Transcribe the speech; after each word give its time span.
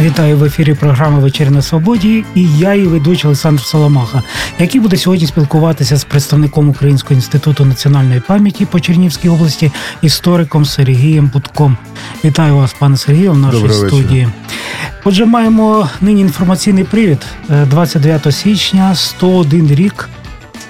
Вітаю 0.00 0.36
в 0.36 0.44
ефірі 0.44 0.74
програми 0.74 1.20
Вечір 1.20 1.50
на 1.50 1.62
Свободі 1.62 2.24
і 2.34 2.58
я, 2.58 2.74
її 2.74 2.86
ведучий 2.86 3.26
Олександр 3.26 3.62
Соломаха, 3.62 4.22
який 4.58 4.80
буде 4.80 4.96
сьогодні 4.96 5.26
спілкуватися 5.26 5.96
з 5.96 6.04
представником 6.04 6.68
Українського 6.68 7.14
інституту 7.14 7.64
національної 7.64 8.20
пам'яті 8.20 8.66
по 8.66 8.80
Чернівській 8.80 9.28
області, 9.28 9.72
істориком 10.02 10.64
Сергієм 10.64 11.30
Будком. 11.32 11.76
Вітаю 12.24 12.56
вас, 12.56 12.74
пане 12.78 12.96
Сергію, 12.96 13.32
в 13.32 13.38
нашій 13.38 13.56
Доброго 13.56 13.88
студії. 13.88 14.24
вечора. 14.24 14.32
Отже, 15.04 15.26
маємо 15.26 15.88
нині 16.00 16.20
інформаційний 16.20 16.84
привід. 16.84 17.26
Е, 17.50 17.66
29 17.66 18.32
січня, 18.34 18.94
101 18.94 19.74
рік 19.74 20.08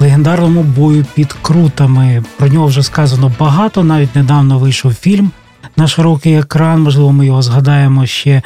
легендарному 0.00 0.62
бою 0.62 1.06
під 1.14 1.32
крутами. 1.32 2.24
Про 2.36 2.48
нього 2.48 2.66
вже 2.66 2.82
сказано 2.82 3.32
багато. 3.38 3.84
Навіть 3.84 4.16
недавно 4.16 4.58
вийшов 4.58 4.94
фільм 4.94 5.30
на 5.76 5.88
широкий 5.88 6.34
екран. 6.34 6.82
Можливо, 6.82 7.12
ми 7.12 7.26
його 7.26 7.42
згадаємо 7.42 8.06
ще. 8.06 8.42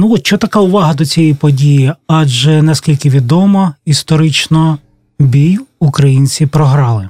Ну, 0.00 0.16
що 0.22 0.38
така 0.38 0.60
увага 0.60 0.94
до 0.94 1.06
цієї 1.06 1.34
події? 1.34 1.92
Адже 2.06 2.62
наскільки 2.62 3.10
відомо, 3.10 3.74
історично 3.84 4.78
бій 5.18 5.58
українці 5.78 6.46
програли. 6.46 7.08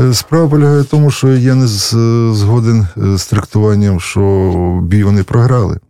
Е, 0.00 0.14
Справа 0.14 0.48
полягає 0.48 0.80
в 0.80 0.84
тому, 0.84 1.10
що 1.10 1.28
я 1.28 1.54
не 1.54 1.66
згоден 1.66 2.86
е, 2.96 3.18
з 3.18 3.26
трактуванням, 3.26 4.00
що 4.00 4.80
бій 4.82 5.04
вони 5.04 5.22
програли, 5.22 5.80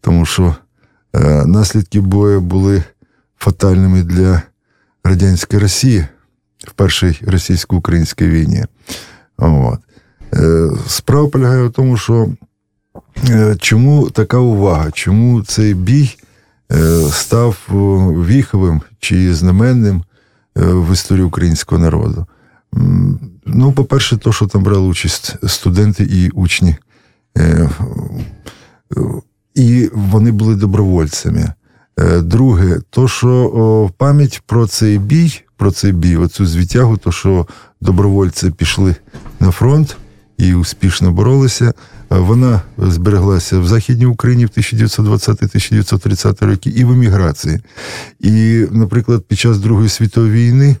тому 0.00 0.26
що 0.26 0.56
е, 1.14 1.46
наслідки 1.46 2.00
бою 2.00 2.40
були 2.40 2.82
фатальними 3.38 4.02
для 4.02 4.42
радянської 5.04 5.62
Росії 5.62 6.06
в 6.58 6.72
першій 6.72 7.18
російсько-українській 7.26 8.28
війні. 8.28 8.64
От. 9.38 9.78
Е, 10.34 10.70
Справа 10.86 11.28
полягає 11.28 11.66
в 11.66 11.72
тому, 11.72 11.96
що 11.96 12.14
е, 12.22 12.28
чому 13.58 14.10
така 14.10 14.38
увага, 14.38 14.90
чому 14.90 15.42
цей 15.42 15.74
бій 15.74 16.16
е, 16.72 17.00
став 17.10 17.56
віховим 18.28 18.80
чи 19.00 19.34
знаменним 19.34 19.96
е, 19.96 20.02
в 20.64 20.92
історії 20.92 21.24
українського 21.24 21.80
народу. 21.80 22.26
Ну, 23.46 23.72
по-перше, 23.72 24.16
то, 24.16 24.32
що 24.32 24.46
там 24.46 24.62
брали 24.62 24.86
участь 24.86 25.36
студенти 25.48 26.04
і 26.04 26.30
учні. 26.30 26.76
Е, 27.38 27.42
е, 27.42 29.00
І 29.54 29.90
вони 29.92 30.32
були 30.32 30.56
добровольцями. 30.56 31.52
Е, 31.98 32.20
Друге, 32.20 32.80
то, 32.90 33.08
що 33.08 33.90
пам'ять 33.96 34.42
про 34.46 34.66
цей 34.66 34.98
бій, 34.98 35.40
про 35.56 35.70
цей 35.70 35.92
бій, 35.92 36.16
оцю 36.16 36.46
звітягу, 36.46 36.96
то, 36.96 37.12
що 37.12 37.46
добровольці 37.80 38.50
пішли 38.50 38.96
на 39.40 39.50
фронт 39.50 39.96
і 40.42 40.54
успішно 40.54 41.12
боролися, 41.12 41.64
е, 41.64 41.72
вона 42.10 42.60
збереглася 42.78 43.58
в 43.58 43.66
Західній 43.66 44.06
Україні 44.06 44.46
в 44.46 44.48
1920-1930 44.48 46.46
роки 46.46 46.70
і 46.70 46.84
в 46.84 46.90
еміграції. 46.90 47.60
І, 48.20 48.66
наприклад, 48.70 49.24
під 49.28 49.38
час 49.38 49.58
Другої 49.58 49.88
світової 49.88 50.32
війни 50.32 50.68
е, 50.70 50.76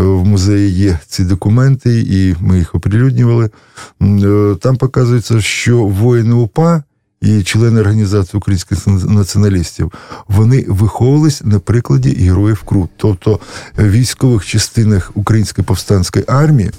в 0.00 0.24
музеї 0.24 0.70
є 0.70 0.98
ці 1.06 1.24
документи, 1.24 2.00
і 2.00 2.36
ми 2.40 2.58
їх 2.58 2.74
оприлюднювали. 2.74 3.50
Е, 4.02 4.56
Там 4.60 4.76
показується, 4.76 5.40
що 5.40 5.84
воїни 5.84 6.34
УПА 6.34 6.82
і 7.20 7.42
члени 7.42 7.80
організації 7.80 8.38
українських 8.38 8.86
націоналістів 8.86 9.92
вони 10.28 10.64
виховувались 10.68 11.44
на 11.44 11.58
прикладі 11.58 12.10
героїв 12.10 12.62
Крут, 12.62 12.90
тобто 12.96 13.40
в 13.76 13.90
військових 13.90 14.46
частинах 14.46 15.10
Української 15.14 15.64
повстанської 15.64 16.24
армії 16.28 16.70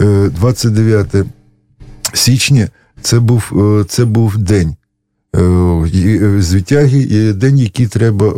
е, 0.00 0.28
29 0.28 1.14
січня 2.12 2.68
це 3.02 3.20
був, 3.20 3.52
е, 3.80 3.84
це 3.84 4.04
був 4.04 4.38
день. 4.38 4.76
е, 5.36 5.40
е, 5.40 6.42
Звитяги 6.42 6.98
і 6.98 7.32
день, 7.32 7.58
який 7.58 7.86
треба 7.86 8.32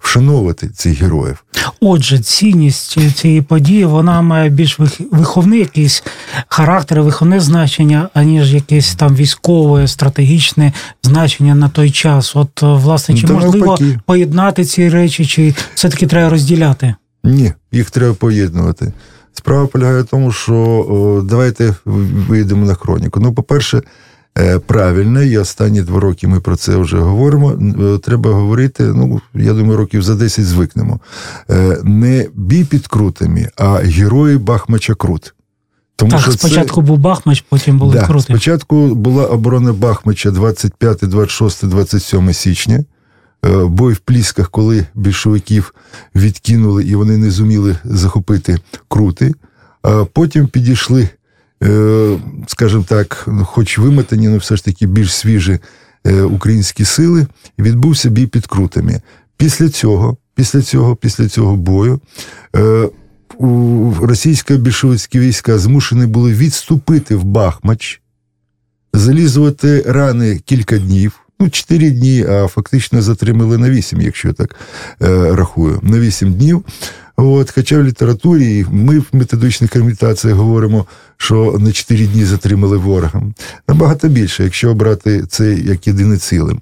вшановувати 0.00 0.68
цих 0.68 1.02
героїв. 1.02 1.44
Отже, 1.80 2.18
цінність 2.18 3.14
цієї 3.16 3.42
події 3.42 3.84
вона 3.84 4.22
має 4.22 4.50
більш 4.50 4.78
виховний 5.12 5.58
якийсь 5.58 6.04
характер, 6.48 7.02
виховне 7.02 7.40
значення, 7.40 8.08
аніж 8.14 8.54
якесь 8.54 8.94
там 8.94 9.16
військове, 9.16 9.88
стратегічне 9.88 10.72
значення 11.02 11.54
на 11.54 11.68
той 11.68 11.90
час. 11.90 12.36
От, 12.36 12.62
власне, 12.62 13.14
чи 13.16 13.26
Та 13.26 13.32
можливо 13.32 13.66
навпаки. 13.66 13.98
поєднати 14.06 14.64
ці 14.64 14.88
речі, 14.88 15.26
чи 15.26 15.54
все-таки 15.74 16.06
треба 16.06 16.30
розділяти? 16.30 16.94
Ні, 17.24 17.52
їх 17.72 17.90
треба 17.90 18.14
поєднувати. 18.14 18.92
Справа 19.38 19.66
полягає 19.66 20.02
в 20.02 20.04
тому, 20.04 20.32
що 20.32 21.22
давайте 21.28 21.74
вийдемо 21.84 22.66
на 22.66 22.74
хроніку. 22.74 23.20
Ну, 23.20 23.34
по-перше, 23.34 23.82
е, 24.38 24.58
правильно, 24.58 25.22
і 25.22 25.38
останні 25.38 25.82
два 25.82 26.00
роки 26.00 26.28
ми 26.28 26.40
про 26.40 26.56
це 26.56 26.76
вже 26.76 26.98
говоримо. 26.98 27.52
Е, 27.52 27.98
Треба 27.98 28.30
говорити, 28.30 28.82
ну, 28.84 29.20
я 29.34 29.52
думаю, 29.52 29.76
років 29.76 30.02
за 30.02 30.14
10 30.14 30.44
звикнемо. 30.46 31.00
Е, 31.50 31.78
Не 31.84 32.26
бій 32.34 32.64
під 32.64 32.86
крутами, 32.86 33.48
а 33.56 33.74
герої 33.74 34.38
Бахмача 34.38 34.94
Крут. 34.94 35.34
Тому 35.96 36.10
так, 36.10 36.20
що 36.20 36.30
це- 36.30 36.38
спочатку 36.38 36.80
був 36.80 36.98
Бахмач, 36.98 37.44
потім 37.48 37.78
були 37.78 37.94
да, 37.94 38.06
крути. 38.06 38.22
Спочатку 38.32 38.94
була 38.94 39.26
оборона 39.26 39.72
Бахмача 39.72 40.30
25, 40.30 40.98
26, 41.02 41.66
27 41.66 42.32
січня. 42.32 42.84
Е, 43.46 43.64
Бой 43.64 43.92
в 43.94 43.98
Плісках, 43.98 44.50
коли 44.50 44.86
більшовиків 44.94 45.74
відкинули 46.14 46.84
і 46.84 46.94
вони 46.94 47.16
не 47.16 47.30
зуміли 47.30 47.76
захопити 47.84 48.58
крути. 48.88 49.34
А 49.82 50.04
потім 50.04 50.48
підійшли, 50.48 51.08
е, 51.62 52.18
скажімо 52.46 52.84
так, 52.88 53.24
ну, 53.28 53.44
хоч 53.44 53.78
вимотані, 53.78 54.28
але 54.28 54.38
все 54.38 54.56
ж 54.56 54.64
таки 54.64 54.86
більш 54.86 55.14
свіжі 55.14 55.58
е, 56.06 56.22
українські 56.22 56.84
сили, 56.84 57.26
і 57.58 57.62
відбувся 57.62 58.10
бій 58.10 58.26
під 58.26 58.46
крутами. 58.46 59.00
Після 59.36 59.68
цього, 59.68 60.16
після 60.34 60.62
цього, 60.62 60.96
після 60.96 61.28
цього 61.28 61.56
бою. 61.56 62.00
російсько-більшовицькі 64.00 65.18
війська 65.18 65.58
змушені 65.58 66.06
були 66.06 66.32
відступити 66.32 67.16
в 67.16 67.24
Бахмач, 67.24 68.00
залізувати 68.92 69.82
рани 69.86 70.38
кілька 70.38 70.78
днів. 70.78 71.27
Ну, 71.40 71.50
4 71.50 71.90
дні, 71.90 72.24
а 72.28 72.46
фактично 72.46 73.02
затримали 73.02 73.58
на 73.58 73.70
8, 73.70 74.00
якщо 74.00 74.32
так 74.32 74.56
е, 75.02 75.36
рахую, 75.36 75.80
на 75.82 75.98
8 75.98 76.32
днів. 76.32 76.64
От, 77.16 77.50
хоча 77.50 77.78
в 77.78 77.84
літературі 77.84 78.66
ми 78.70 78.98
в 78.98 79.06
методичних 79.12 79.76
імітаціях 79.76 80.36
говоримо, 80.36 80.86
що 81.16 81.56
на 81.60 81.72
4 81.72 82.06
дні 82.06 82.24
затримали 82.24 82.76
ворога. 82.76 83.22
Набагато 83.68 84.08
більше, 84.08 84.44
якщо 84.44 84.70
обрати 84.70 85.24
це 85.28 85.54
як 85.54 85.86
єдине 85.86 86.16
ціле. 86.16 86.54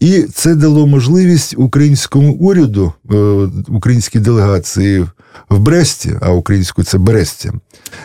І 0.00 0.22
це 0.22 0.54
дало 0.54 0.86
можливість 0.86 1.54
українському 1.56 2.32
уряду, 2.32 2.92
е, 3.10 3.14
українській 3.68 4.18
делегації 4.18 5.06
в 5.48 5.58
Бресті, 5.58 6.16
а 6.20 6.30
українською 6.30 6.84
це 6.84 6.98
Берестя, 6.98 7.52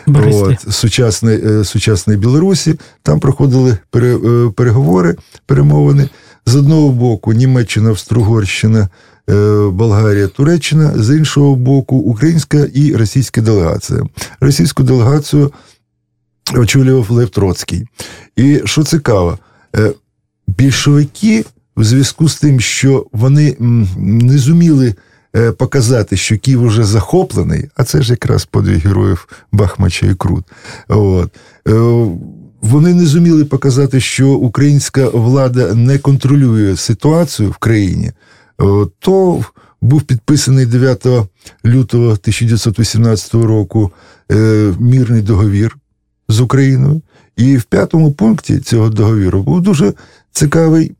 Бресті. 0.06 0.42
От, 0.42 0.74
сучасної, 0.74 1.40
е, 1.46 1.64
сучасної 1.64 2.18
Білорусі. 2.18 2.74
Там 3.02 3.20
проходили 3.20 3.78
е, 3.96 4.18
переговори, 4.56 5.16
перемовини. 5.46 6.08
З 6.46 6.56
одного 6.56 6.88
боку, 6.88 7.32
Німеччина, 7.32 7.88
Австро-Угорщина, 7.90 8.88
е, 9.30 9.68
Болгарія, 9.72 10.28
Туреччина, 10.28 10.92
з 10.96 11.16
іншого 11.16 11.56
боку, 11.56 11.96
українська 11.96 12.58
і 12.74 12.92
російська 12.92 13.40
делегація. 13.40 14.02
Російську 14.40 14.82
делегацію 14.82 15.52
очолював 16.54 17.10
Лев 17.10 17.28
Троцький. 17.28 17.86
І 18.36 18.60
що 18.64 18.84
цікаво, 18.84 19.38
більшовики 20.46 21.44
в 21.76 21.84
зв'язку 21.84 22.28
з 22.28 22.36
тим, 22.40 22.60
що 22.60 23.06
вони 23.12 23.56
не 23.96 24.38
зуміли 24.38 24.94
показати, 25.58 26.16
що 26.16 26.38
Київ 26.38 26.62
уже 26.62 26.84
захоплений, 26.84 27.68
а 27.76 27.84
це 27.84 28.02
ж 28.02 28.10
якраз 28.12 28.44
подвиг 28.44 28.86
героїв 28.86 29.28
Бахмача 29.52 30.06
і 30.06 30.14
Крут. 30.14 30.44
От. 30.88 31.30
Е, 31.68 31.72
Вони 32.60 32.94
не 32.94 33.06
зуміли 33.06 33.44
показати, 33.44 34.00
що 34.00 34.28
українська 34.28 35.08
влада 35.08 35.74
не 35.74 35.98
контролює 35.98 36.76
ситуацію 36.76 37.50
в 37.50 37.56
країні, 37.56 38.06
е, 38.06 38.14
то 38.98 39.44
був 39.80 40.02
підписаний 40.02 40.66
9 40.66 41.06
лютого 41.64 42.04
1918 42.04 43.34
року 43.34 43.90
е, 44.32 44.72
мірний 44.80 45.22
договір 45.22 45.76
з 46.28 46.40
Україною. 46.40 47.02
І 47.36 47.56
в 47.56 47.62
п'ятому 47.62 48.12
пункті 48.12 48.58
цього 48.58 48.88
договіру 48.88 49.42
був 49.42 49.60
дуже 49.60 49.92
цікавий 50.32 50.86
е, 50.86 50.94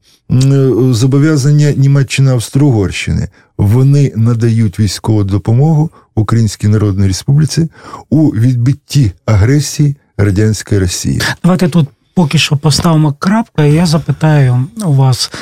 зобов'язання 0.90 1.72
Німеччини 1.72 2.30
Австро-Угорщини. 2.30 3.28
Вони 3.58 4.12
надають 4.16 4.78
військову 4.78 5.24
допомогу 5.24 5.90
Українській 6.14 6.68
Народній 6.68 7.06
Республіці 7.06 7.68
у 8.10 8.28
відбитті 8.28 9.12
агресії 9.26 9.96
радянської 10.18 10.80
Росії. 10.80 11.20
Давайте 11.42 11.68
тут 11.68 11.88
поки 12.16 12.38
що 12.38 12.56
поставимо 12.56 13.12
крапку, 13.12 13.62
і 13.62 13.72
я 13.72 13.86
запитаю 13.86 14.66
у 14.84 14.92
вас. 14.92 15.32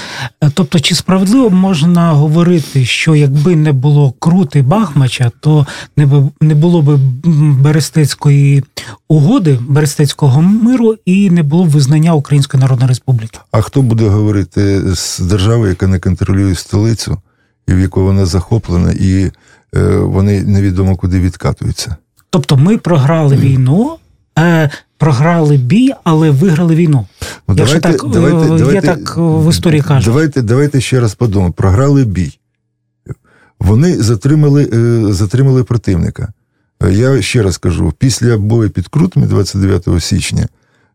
е, 0.43 0.50
Тобто, 0.55 0.81
чи 0.81 0.94
справедливо 0.94 1.50
можна 1.50 2.12
говорити, 2.12 2.85
що 2.85 3.15
якби 3.15 3.56
не 3.56 3.73
було 3.73 4.12
крути 4.19 4.62
Бахмача, 4.62 5.31
то 5.41 5.67
не 6.41 6.55
було 6.55 6.82
б 6.82 6.99
Берестецької 7.62 8.65
угоди, 9.09 9.59
Берестецького 9.69 10.43
миру 10.43 10.94
і 11.05 11.31
не 11.31 11.43
було 11.43 11.65
б 11.65 11.69
визнання 11.69 12.15
Української 12.15 12.61
Народної 12.61 12.88
Республіки? 12.88 13.38
А 13.53 13.61
хто 13.61 13.82
буде 13.82 14.09
говорити 14.09 14.94
з 14.94 15.19
держави, 15.19 15.69
яка 15.69 15.87
не 15.87 15.99
контролює 15.99 16.55
столицю, 16.55 17.19
і 17.69 17.75
в 17.75 17.79
яку 17.79 18.05
вона 18.05 18.27
захоплена, 18.27 18.93
і 18.93 19.31
е, 19.77 19.97
вони 19.97 20.43
невідомо 20.43 20.97
куди 20.97 21.20
відкатуються? 21.20 21.97
Тобто, 22.31 22.56
ми 22.56 22.79
програли 22.79 23.37
війну, 23.37 23.97
е, 24.39 24.71
програли 24.99 25.57
бій, 25.57 25.93
але 26.05 26.31
виграли 26.31 26.75
війну. 26.75 27.07
Ну, 27.49 27.55
Якщо 27.59 27.81
так, 27.81 28.05
е, 28.05 28.75
є 28.75 28.81
так, 28.81 29.15
е, 29.19 29.21
в 29.21 29.51
історії 29.51 29.83
кажуть. 29.83 30.05
Давайте, 30.05 30.43
давайте 30.43 30.81
ще 30.81 31.01
раз 31.01 31.15
подумаємо. 31.15 31.53
Програли 31.53 32.05
бій. 32.05 32.39
Вони 33.61 34.03
затримали, 34.03 34.71
е, 34.73 35.13
затримали 35.13 35.65
противника. 35.65 36.33
Я 36.91 37.23
ще 37.23 37.43
раз 37.43 37.59
кажу: 37.59 37.93
після 37.99 38.39
бою 38.39 38.71
під 38.71 38.89
Крутами 38.89 39.27
29 39.27 40.01
січня 40.01 40.43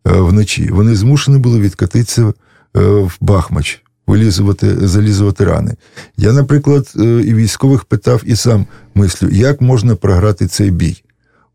е, 0.08 0.12
вночі 0.12 0.70
вони 0.72 0.96
змушені 0.96 1.38
були 1.38 1.60
відкатитися 1.60 2.22
е, 2.22 2.34
в 2.82 3.18
Бахмач, 3.22 3.82
вилізувати, 4.08 4.88
залізувати 4.88 5.46
рани. 5.46 5.76
Я, 6.18 6.34
наприклад, 6.34 6.94
і 6.96 7.34
військових 7.34 7.86
питав 7.86 8.22
і 8.26 8.36
сам 8.36 8.66
мислю, 8.96 9.30
як 9.32 9.62
можна 9.62 9.96
програти 9.96 10.48
цей 10.48 10.72
бій. 10.72 11.04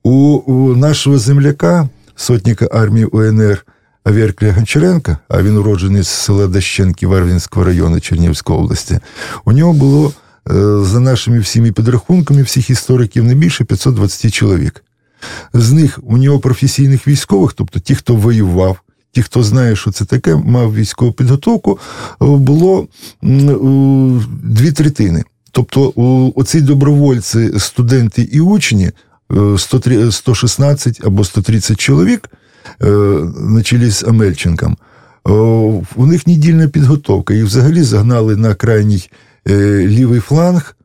У, 0.05 0.43
у 0.47 0.77
нашого 0.77 1.19
земляка, 1.19 1.89
сотника 2.17 2.69
армії 2.73 3.05
УНР 3.07 3.67
Аверкля 4.05 4.53
Гончаренка, 4.53 5.19
а 5.29 5.43
він 5.43 5.57
уроджений 5.57 6.03
з 6.03 6.09
села 6.09 6.47
Дащенки 6.47 7.07
Варвінського 7.07 7.67
району 7.67 8.01
Чернігівської 8.01 8.59
області, 8.59 8.99
у 9.45 9.53
нього 9.53 9.73
було, 9.73 10.13
е, 10.51 10.53
за 10.85 11.01
нашими 11.01 11.39
всіми 11.39 11.73
підрахунками, 11.73 12.43
всіх 12.43 12.71
істориків, 12.71 13.25
не 13.25 13.35
більше 13.35 13.65
520 13.65 14.35
чоловік. 14.35 14.85
З 15.55 15.73
них 15.73 16.01
у 16.03 16.17
нього 16.17 16.39
професійних 16.39 17.09
військових, 17.09 17.53
тобто 17.53 17.81
ті, 17.81 17.95
хто 17.95 18.15
воював, 18.15 18.77
ті, 19.13 19.23
хто 19.23 19.43
знає, 19.43 19.77
що 19.77 19.91
це 19.91 20.05
таке, 20.05 20.37
мав 20.37 20.75
військову 20.75 21.13
підготовку, 21.13 21.79
е, 22.23 22.27
було 22.27 22.89
дві 24.43 24.73
третини. 24.73 25.25
Тобто, 25.51 25.93
оці 26.37 26.61
добровольці, 26.61 27.53
студенти 27.59 28.23
і 28.23 28.41
учні, 28.41 28.87
103 28.87 29.14
116 30.11 31.01
або 31.05 31.25
130 31.25 31.81
чоловік, 31.81 32.31
е, 32.83 32.87
на 33.37 33.63
чолі 33.63 33.91
з 33.91 34.05
Амельченком, 34.05 34.77
у 35.97 36.07
них 36.07 36.27
недільна 36.27 36.69
підготовка. 36.69 37.35
Їх 37.35 37.45
взагалі 37.45 37.83
загнали 37.83 38.37
на 38.37 38.55
крайній 38.55 39.11
е, 39.49 39.87
лівий 39.87 40.21
фланг, 40.21 40.77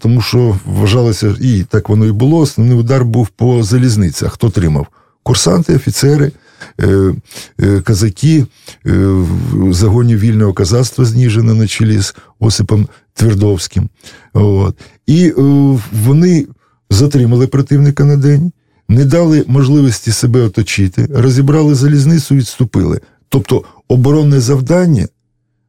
тому 0.00 0.20
що 0.20 0.58
вважалося, 0.64 1.34
і 1.40 1.62
так 1.62 1.88
воно 1.88 2.06
і 2.06 2.12
було. 2.12 2.38
Основний 2.38 2.78
удар 2.78 3.04
був 3.04 3.28
по 3.28 3.62
залізниці. 3.62 4.24
А 4.24 4.28
хто 4.28 4.50
тримав? 4.50 4.86
Курсанти, 5.22 5.76
офіцери, 5.76 6.32
е, 6.80 7.14
е, 7.60 7.80
казаки, 7.80 8.46
е, 8.86 8.92
в 9.52 9.72
загоні 9.72 10.16
вільного 10.16 10.52
казацтва 10.52 11.04
з 11.04 11.14
Ніжина 11.14 11.54
на 11.54 11.66
чолі 11.66 12.00
з 12.00 12.14
Осипом 12.40 12.88
Твердовським. 13.14 13.88
І 15.06 15.26
е, 15.26 15.34
вони 16.04 16.46
затримали 16.92 17.46
противника 17.46 18.04
на 18.04 18.16
день, 18.16 18.52
не 18.88 19.04
дали 19.04 19.44
можливості 19.46 20.12
себе 20.12 20.40
оточити, 20.40 21.08
розібрали 21.14 21.74
залізницю, 21.74 22.34
відступили. 22.34 23.00
Тобто 23.28 23.64
оборонне 23.88 24.40
завдання 24.40 25.08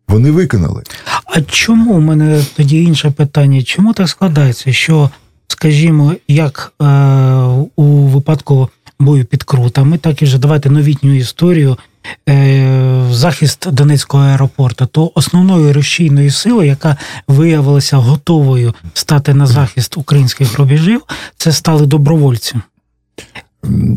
вони 0.07 0.31
виконали. 0.31 0.83
А 1.25 1.41
чому 1.41 1.93
у 1.93 1.99
мене 1.99 2.43
тоді 2.55 2.83
інше 2.83 3.11
питання? 3.11 3.63
Чому 3.63 3.93
так 3.93 4.09
складається, 4.09 4.73
що, 4.73 5.09
скажімо, 5.47 6.15
як 6.27 6.73
е, 6.81 6.85
у 7.75 7.83
випадку 7.85 8.69
бою 8.99 9.25
під 9.25 9.43
крутами, 9.43 9.97
так 9.97 10.21
і 10.21 10.25
вже 10.25 10.37
давайте 10.37 10.69
новітню 10.69 11.15
історію. 11.15 11.77
е, 12.29 13.05
Захист 13.11 13.71
Донецького 13.71 14.23
аеропорту, 14.23 14.85
то 14.85 15.11
основною 15.15 15.73
рушійною 15.73 16.31
силою, 16.31 16.67
яка 16.67 16.97
виявилася 17.27 17.97
готовою 17.97 18.73
стати 18.93 19.33
на 19.33 19.45
захист 19.45 19.97
українських 19.97 20.59
рубежів, 20.59 21.01
це 21.37 21.51
стали 21.51 21.85
добровольці. 21.85 22.55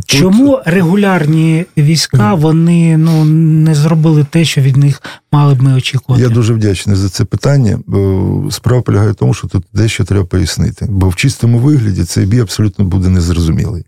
Чому 0.06 0.60
регулярні 0.66 1.64
війська 1.78 2.34
вони 2.34 2.96
ну 2.96 3.24
не 3.24 3.74
зробили 3.74 4.26
те, 4.30 4.44
що 4.44 4.60
від 4.60 4.76
них 4.76 5.02
мали 5.32 5.54
б 5.54 5.62
ми 5.62 5.74
очікувати? 5.74 6.22
Я 6.22 6.28
дуже 6.28 6.54
вдячний 6.54 6.96
за 6.96 7.08
це 7.08 7.24
питання. 7.24 7.78
Справа 8.50 8.82
полягає 8.82 9.10
в 9.10 9.14
тому, 9.14 9.34
що 9.34 9.48
тут 9.48 9.64
дещо 9.72 10.04
треба 10.04 10.24
пояснити. 10.24 10.86
Бо 10.90 11.08
в 11.08 11.16
чистому 11.16 11.58
вигляді 11.58 12.04
цей 12.04 12.26
бій 12.26 12.40
абсолютно 12.40 12.84
буде 12.84 13.08
незрозумілий. 13.08 13.84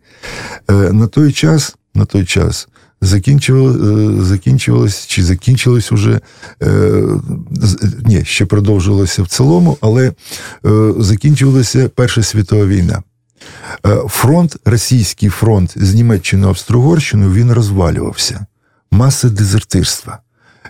Е, 0.71 0.73
На 0.93 1.07
той 1.07 1.33
час, 1.33 1.77
на 1.95 2.05
той 2.05 2.25
час 2.25 2.69
закінчувалось, 3.01 4.27
закінчувалось 4.27 5.07
чи 5.07 5.25
закінчилось 5.25 5.93
уже 5.93 6.21
е, 6.63 7.03
ні, 8.05 8.25
ще 8.25 8.47
продовжувалося 8.47 9.23
в 9.23 9.29
цілому, 9.29 9.79
але 9.81 10.07
е, 10.09 10.13
закінчувалася 10.99 11.91
Перша 11.95 12.23
світова 12.23 12.67
війна. 12.67 13.03
Е, 13.87 13.96
Фронт, 14.08 14.56
російський 14.64 15.29
фронт 15.29 15.75
з 15.76 15.94
Німеччини 15.94 16.46
Австро-Угорщиною, 16.46 17.32
він 17.32 17.52
розвалювався. 17.52 18.46
Маса 18.90 19.29
дезертирства. 19.29 20.19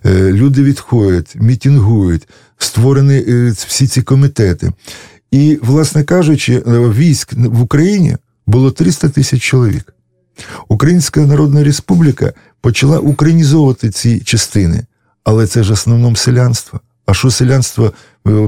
Е, 0.06 0.32
Люди 0.32 0.62
відходять, 0.62 1.36
мітингують, 1.36 2.28
створені 2.58 3.24
е, 3.28 3.50
всі 3.50 3.86
ці 3.86 4.02
комітети. 4.02 4.72
І, 5.30 5.58
власне 5.62 6.04
кажучи, 6.04 6.62
військ 6.66 7.32
в 7.32 7.62
Україні 7.62 8.16
було 8.46 8.70
300 8.70 9.08
тисяч 9.08 9.42
чоловік. 9.42 9.94
Українська 10.68 11.20
Народна 11.20 11.64
Республіка 11.64 12.32
почала 12.60 12.98
українізовувати 12.98 13.90
ці 13.90 14.20
частини, 14.20 14.86
але 15.24 15.46
це 15.46 15.62
ж 15.62 15.72
основному 15.72 16.16
селянство. 16.16 16.80
А 17.06 17.14
що 17.14 17.30
селянство 17.30 17.92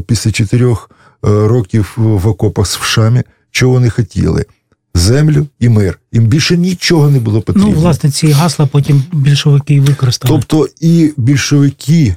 після 0.07 0.33
чотирьох 0.33 0.91
років 1.23 1.93
в 1.97 2.27
окопах 2.27 2.67
з 2.67 2.77
вшами, 2.77 3.25
чого 3.51 3.73
вони 3.73 3.91
хотіли? 3.91 4.45
Землю 4.95 5.47
і 5.61 5.69
мир. 5.69 5.99
Їм 6.13 6.27
більше 6.27 6.57
нічого 6.57 7.11
не 7.11 7.21
було 7.21 7.41
потрібно. 7.41 7.71
Ну, 7.71 7.75
власне, 7.75 8.11
ці 8.11 8.31
гасла 8.31 8.67
потім 8.67 9.03
більшовики 9.13 9.81
використали. 9.81 10.35
Тобто 10.35 10.69
і 10.81 11.13
більшовики, 11.17 12.15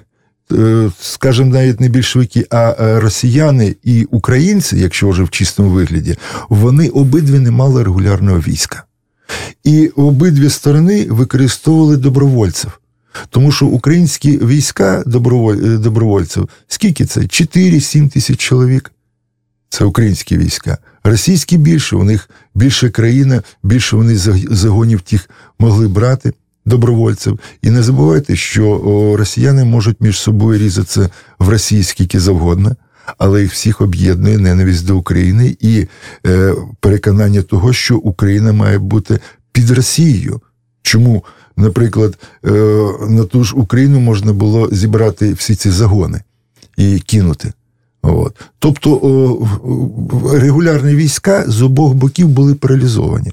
е, 0.51 0.91
скажімо, 1.01 1.49
навіть 1.49 1.79
не 1.79 1.89
більшовики, 1.89 2.45
а 2.49 2.75
е, 2.79 2.99
росіяни 2.99 3.75
і 3.83 4.03
українці, 4.03 4.77
якщо 4.77 5.09
вже 5.09 5.23
в 5.23 5.29
чистому 5.29 5.69
вигляді, 5.69 6.15
вони 6.49 6.89
обидві 6.89 7.39
не 7.39 7.51
мали 7.51 7.83
регулярного 7.83 8.39
війська. 8.39 8.83
І 9.63 9.87
обидві 9.87 10.49
сторони 10.49 11.07
використовували 11.09 11.97
добровольців. 11.97 12.79
Тому 13.29 13.51
що 13.51 13.65
українські 13.65 14.37
війська 14.37 14.99
е, 14.99 15.03
добровольців, 15.77 16.49
скільки 16.67 17.05
це? 17.05 17.19
4-7 17.21 18.09
тисяч 18.09 18.39
чоловік. 18.39 18.91
Це 19.73 19.85
українські 19.85 20.37
війська. 20.37 20.77
Російські 21.03 21.57
більше, 21.57 21.95
у 21.95 22.03
них 22.03 22.29
більше 22.55 22.89
країна, 22.89 23.43
більше 23.63 23.95
вони 23.95 24.13
заг- 24.13 24.53
загонів 24.53 25.01
тих 25.01 25.29
могли 25.59 25.87
брати 25.87 26.33
добровольців. 26.65 27.39
І 27.61 27.69
не 27.69 27.83
забувайте, 27.83 28.35
що 28.35 28.81
росіяни 29.17 29.63
можуть 29.63 30.01
між 30.01 30.19
собою 30.19 30.59
різатися 30.59 31.09
в 31.39 31.49
Росії 31.49 31.83
скільки 31.83 32.19
завгодно, 32.19 32.75
але 33.17 33.41
їх 33.41 33.51
всіх 33.51 33.81
об'єднує 33.81 34.37
ненависть 34.37 34.85
до 34.85 34.97
України 34.97 35.57
і 35.59 35.87
е, 36.27 36.55
переконання 36.79 37.41
того, 37.41 37.73
що 37.73 37.97
Україна 37.97 38.53
має 38.53 38.77
бути 38.79 39.19
під 39.51 39.71
Росією. 39.71 40.41
Чому, 40.81 41.23
наприклад, 41.57 42.17
е, 42.45 42.51
на 43.09 43.23
ту 43.23 43.43
ж 43.43 43.55
Україну 43.55 43.99
можна 43.99 44.33
було 44.33 44.69
зібрати 44.71 45.33
всі 45.33 45.55
ці 45.55 45.69
загони 45.69 46.21
і 46.77 46.99
кинути? 46.99 47.53
От. 48.03 48.35
Тобто 48.59 49.47
регулярні 50.33 50.95
війська 50.95 51.43
з 51.47 51.61
обох 51.61 51.93
боків 51.93 52.27
були 52.27 52.55
паралізовані. 52.55 53.31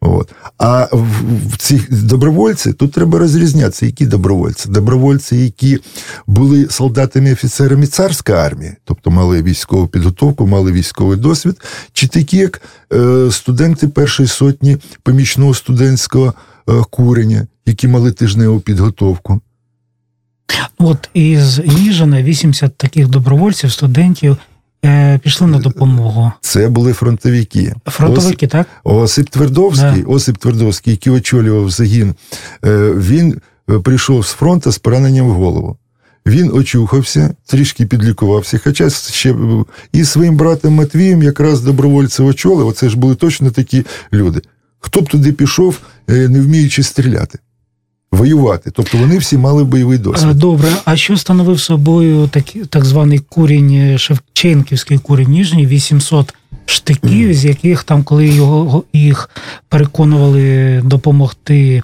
От. 0.00 0.32
А 0.58 0.88
в, 0.92 1.56
цих 1.58 2.04
добровольці 2.04 2.72
тут 2.72 2.92
треба 2.92 3.18
розрізнятися, 3.18 3.86
які 3.86 4.06
добровольці. 4.06 4.68
Добровольці, 4.68 5.36
які 5.36 5.78
були 6.26 6.68
солдатами 6.70 7.32
офіцерами 7.32 7.86
царської 7.86 8.38
армії, 8.38 8.72
тобто 8.84 9.10
мали 9.10 9.42
військову 9.42 9.86
підготовку, 9.86 10.46
мали 10.46 10.72
військовий 10.72 11.18
досвід, 11.18 11.60
чи 11.92 12.08
такі, 12.08 12.36
як 12.36 12.62
е, 12.92 13.28
студенти 13.30 13.88
першої 13.88 14.28
сотні 14.28 14.76
помічного 15.02 15.54
студентського 15.54 16.34
е, 16.68 16.72
курення, 16.90 17.46
які 17.66 17.88
мали 17.88 18.12
тижневу 18.12 18.60
підготовку. 18.60 19.40
От 20.78 21.08
із 21.14 21.58
Ніжина 21.58 22.22
80 22.22 22.76
таких 22.76 23.08
добровольців, 23.08 23.72
студентів 23.72 24.36
е, 24.84 25.18
пішли 25.18 25.46
на 25.46 25.58
допомогу. 25.58 26.32
Це 26.40 26.68
були 26.68 26.92
фронтовики. 26.92 27.74
Фронтовики, 27.86 28.46
так? 28.46 28.66
Осип 28.84 29.30
Твердовський, 29.30 30.04
Осип 30.04 30.38
Твердовський, 30.38 30.92
який 30.92 31.12
очолював 31.12 31.70
загін, 31.70 32.14
е, 32.64 32.92
він 32.96 33.40
е, 33.70 33.78
прийшов 33.78 34.26
з 34.26 34.30
фронту 34.30 34.72
з 34.72 34.78
пораненням 34.78 35.26
в 35.26 35.32
голову. 35.32 35.76
Він 36.26 36.50
очухався, 36.54 37.34
трішки 37.46 37.86
підлікувався, 37.86 38.60
хоча 38.64 38.90
ще 38.90 39.34
і 39.92 40.04
своїм 40.04 40.36
братом 40.36 40.74
Матвієм 40.74 41.22
якраз 41.22 41.60
добровольці 41.60 42.22
очоли, 42.22 42.64
оце 42.64 42.88
ж 42.88 42.96
були 42.96 43.14
точно 43.14 43.50
такі 43.50 43.86
люди. 44.12 44.42
Хто 44.78 45.00
б 45.00 45.08
туди 45.08 45.32
пішов, 45.32 45.78
е, 46.08 46.28
не 46.28 46.40
вміючи 46.40 46.82
стріляти, 46.82 47.38
воювати. 48.12 48.70
Тобто 48.70 48.98
вони 48.98 49.18
всі 49.18 49.38
мали 49.38 49.64
бойовий 49.64 49.98
Е, 49.98 50.00
досвід. 50.00 50.36
Добре, 50.36 50.68
а 50.84 50.96
що 50.96 51.16
становив 51.16 51.60
собою 51.60 52.28
так, 52.28 52.44
так 52.70 52.84
званий 52.84 53.18
курінь 53.18 53.70
е, 53.70 53.98
Шевченківський 53.98 54.98
курінь 54.98 55.30
ніжній, 55.30 55.66
800 55.66 56.34
штиків, 56.66 57.34
з 57.34 57.44
яких 57.44 57.84
там, 57.84 58.02
коли 58.02 58.28
його 58.28 58.84
їх 58.92 59.30
переконували 59.68 60.80
допомогти 60.84 61.82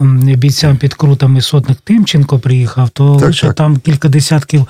бійцям 0.00 0.76
під 0.76 0.94
крутами 0.94 1.40
сотник 1.40 1.78
Тимченко 1.84 2.38
приїхав, 2.38 2.90
то 2.90 3.16
Так, 3.16 3.26
лише 3.26 3.46
так. 3.46 3.56
там 3.56 3.76
кілька 3.76 4.08
десятків 4.08 4.66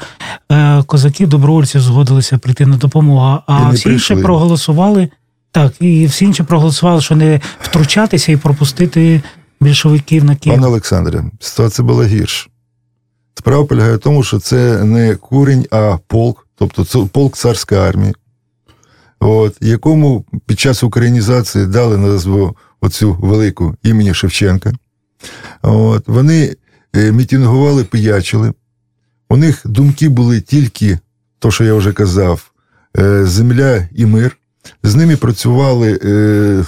е, 0.52 0.82
козаків, 0.86 1.28
добровольців 1.28 1.80
згодилися 1.80 2.38
прийти 2.38 2.66
на 2.66 2.76
допомогу, 2.76 3.38
а 3.46 3.68
не 3.68 3.74
всі 3.74 3.88
інші 3.88 4.16
проголосували. 4.16 5.08
Так, 5.52 5.72
і 5.80 6.06
всі 6.06 6.24
інші 6.24 6.42
проголосували, 6.42 7.00
що 7.00 7.16
не 7.16 7.40
втручатися 7.60 8.32
і 8.32 8.36
пропустити 8.36 9.22
більшовиків 9.60 10.24
на 10.24 10.36
Київ. 10.36 10.56
Пане 10.56 10.66
Олександре, 10.66 11.24
ситуація 11.40 11.88
була 11.88 12.04
гірша. 12.04 12.50
Справа 13.34 13.64
полягає 13.64 13.96
в 13.96 13.98
тому, 13.98 14.22
що 14.22 14.38
це 14.38 14.84
не 14.84 15.16
курінь, 15.16 15.66
а 15.70 15.98
полк, 16.06 16.46
тобто 16.54 16.84
це 16.84 16.98
полк 17.12 17.36
царської 17.36 17.80
армії, 17.80 18.14
от, 19.20 19.56
якому 19.60 20.24
під 20.46 20.60
час 20.60 20.82
українізації 20.82 21.66
дали 21.66 21.98
назву 21.98 22.56
оцю 22.80 23.16
велику 23.20 23.76
імені 23.82 24.14
Шевченка. 24.14 24.72
От, 25.62 26.08
вони 26.08 26.56
е, 26.96 27.12
мітингували, 27.12 27.84
пиячили. 27.84 28.52
У 29.28 29.36
них 29.36 29.62
думки 29.64 30.08
були 30.08 30.40
тільки, 30.40 30.98
то, 31.38 31.50
що 31.50 31.64
я 31.64 31.74
вже 31.74 31.92
казав, 31.92 32.50
е, 32.98 33.24
земля 33.24 33.88
і 33.94 34.06
мир. 34.06 34.36
З 34.82 34.94
ними 34.94 35.16
працювали 35.16 36.00
е, 36.04 36.64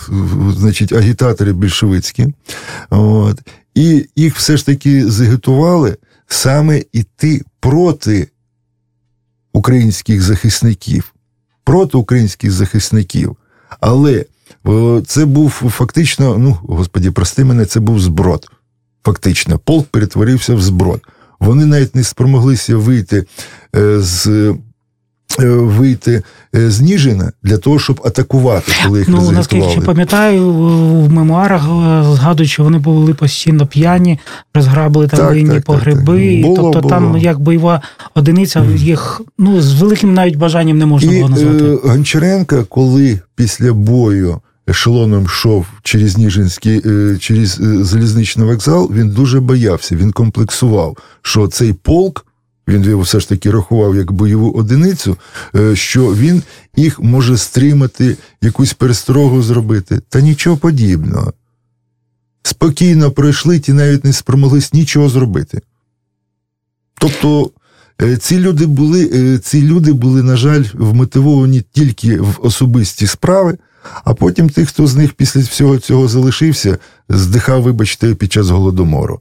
значить, 0.57 0.93
агітатори 0.93 1.53
більшовицькі. 1.53 2.35
От. 2.91 3.41
І 3.75 4.07
їх 4.17 4.37
все 4.37 4.57
ж 4.57 4.67
таки 4.67 5.07
заготували 5.07 5.97
саме 6.27 6.83
йти 6.93 7.43
проти 7.61 8.29
українських 9.53 10.23
захисників, 10.23 11.15
проти 11.65 11.99
українських 11.99 12.51
захисників. 12.51 13.37
Але 13.81 14.25
це 15.07 15.25
був 15.25 15.51
фактично, 15.51 16.39
ну, 16.39 16.59
господі, 16.63 17.11
прости 17.11 17.45
мене, 17.45 17.67
це 17.67 17.81
був 17.81 18.01
зброд. 18.01 18.51
Фактично, 19.05 19.59
полк 19.59 19.87
перетворився 19.87 20.55
в 20.55 20.63
зброд. 20.63 21.01
Вони 21.41 21.67
навіть 21.67 21.95
не 21.95 22.05
спромоглися 22.05 22.77
вийти 22.77 23.25
е, 23.77 24.01
з. 24.01 24.55
Е, 25.39 25.47
Вийти 25.47 26.23
е, 26.55 26.71
з 26.71 26.81
Ніжина 26.81 27.33
для 27.43 27.57
того, 27.57 27.79
щоб 27.79 28.01
атакувати, 28.05 28.73
коли 28.85 28.99
їх 28.99 29.09
Ну, 29.09 29.31
наскільки 29.31 29.81
пам'ятаю, 29.81 30.51
в 30.53 31.13
мемуарах 31.13 31.63
е, 31.63 32.15
згадують, 32.15 32.51
що 32.51 32.65
вони 32.65 32.79
були 32.79 33.15
постійно 33.15 33.67
п'яні, 33.67 34.19
розграбили 34.55 35.09
там 35.09 35.21
Так, 35.21 35.31
винні 35.31 35.47
так, 35.47 35.55
так, 35.55 35.65
погреби. 35.65 36.35
так. 36.35 36.43
Було, 36.43 36.73
тобто 36.73 36.89
там 36.89 37.17
як 37.17 37.41
бойова 37.41 37.83
одиниця, 38.15 38.65
їх 38.77 39.21
ну, 39.39 39.61
з 39.61 39.81
великим 39.81 40.15
навіть 40.15 40.37
бажанням 40.37 40.79
не 40.79 40.87
можна 40.87 41.13
І 41.13 41.17
було 41.17 41.29
назвати. 41.29 41.89
Гончаренко, 41.89 42.65
коли 42.69 43.21
після 43.35 43.73
бою 43.73 44.41
ешелоном 44.69 45.25
йшов 45.25 45.67
через 45.83 46.19
Ніжинський, 46.19 46.83
через 47.19 47.61
залізничний 47.61 48.47
вокзал, 48.47 48.91
він 48.95 49.09
дуже 49.09 49.41
боявся, 49.41 49.97
він 49.97 50.13
комплексував, 50.13 50.97
що 51.23 51.49
цей 51.49 51.73
полк. 51.73 52.27
Він 52.71 52.85
його 52.85 53.03
все 53.03 53.21
ж 53.21 53.29
таки 53.29 53.51
рахував 53.51 53.97
як 53.97 54.13
бойову 54.13 54.51
одиницю, 54.51 55.17
е, 55.57 55.77
що 55.77 56.15
він 56.15 56.43
їх 56.77 57.01
може 57.01 57.39
стримати, 57.39 58.17
якусь 58.43 58.73
пересторогу 58.73 59.43
зробити. 59.43 60.01
Та 60.09 60.21
нічого 60.21 60.57
подібного. 60.57 61.33
Спокійно 62.43 63.11
пройшли, 63.11 63.61
ті 63.61 63.73
навіть 63.73 64.05
не 64.05 64.13
спромоглись 64.13 64.73
нічого 64.73 65.09
зробити. 65.09 65.61
Тобто 66.99 67.51
е, 68.03 68.17
ці 68.17 68.39
люди 68.39 68.67
були, 68.67 69.11
е, 69.15 69.39
ці 69.39 69.63
люди 69.63 69.93
були, 69.93 70.23
на 70.23 70.37
жаль, 70.37 70.65
вмотивовані 70.75 71.63
тільки 71.73 72.21
в 72.21 72.39
особисті 72.43 73.07
справи, 73.07 73.59
а 74.05 74.15
потім 74.15 74.51
тих, 74.51 74.69
хто 74.69 74.87
з 74.87 74.97
них 74.97 75.13
після 75.13 75.41
всього 75.41 75.79
цього 75.79 76.09
залишився, 76.09 76.79
здихав, 77.09 77.63
вибачте, 77.63 78.15
під 78.15 78.33
час 78.33 78.49
голодомору. 78.49 79.21